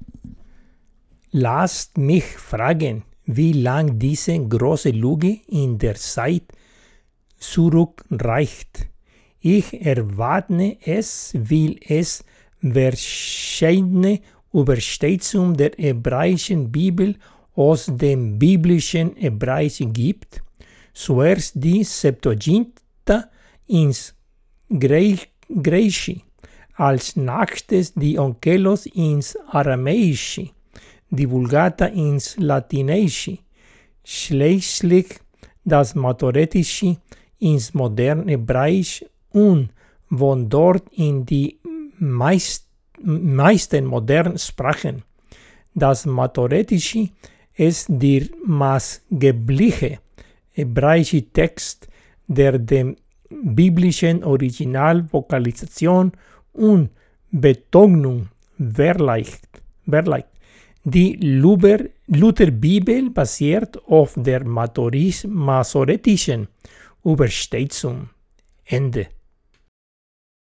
[1.33, 6.45] lasst mich fragen, wie lang diese große Lüge in der Zeit
[7.37, 8.87] zurückreicht.
[9.41, 12.25] Ich erwarte es, weil es
[12.73, 14.21] verschiedene
[14.53, 17.17] Übersetzungen der hebräischen Bibel
[17.55, 20.43] aus dem biblischen Hebräisch gibt.
[20.93, 23.29] Zuerst die Septuaginta
[23.67, 24.15] ins
[24.71, 26.21] Griechische
[26.77, 30.51] als nächstes die Onkelos ins Aramäische,
[31.11, 33.39] die Vulgata ins Latinesische,
[34.05, 35.07] schließlich
[35.65, 36.97] das Masoretische
[37.39, 39.71] ins moderne Hebräisch und
[40.09, 41.59] von dort in die
[41.99, 42.69] meist,
[43.03, 45.03] meisten modernen Sprachen.
[45.75, 47.09] Das Masoretische
[47.55, 49.99] ist der maßgebliche
[50.53, 51.89] hebräische Text,
[52.27, 52.97] der dem
[53.29, 56.13] biblischen Originalvokalisation
[56.53, 56.91] und
[57.31, 58.29] Betonung
[58.59, 59.49] verleicht.
[60.85, 61.17] Die
[62.07, 66.49] Lutherbibel basiert auf der masoretischen
[67.05, 68.11] Übersetzung.
[68.65, 69.09] Ende.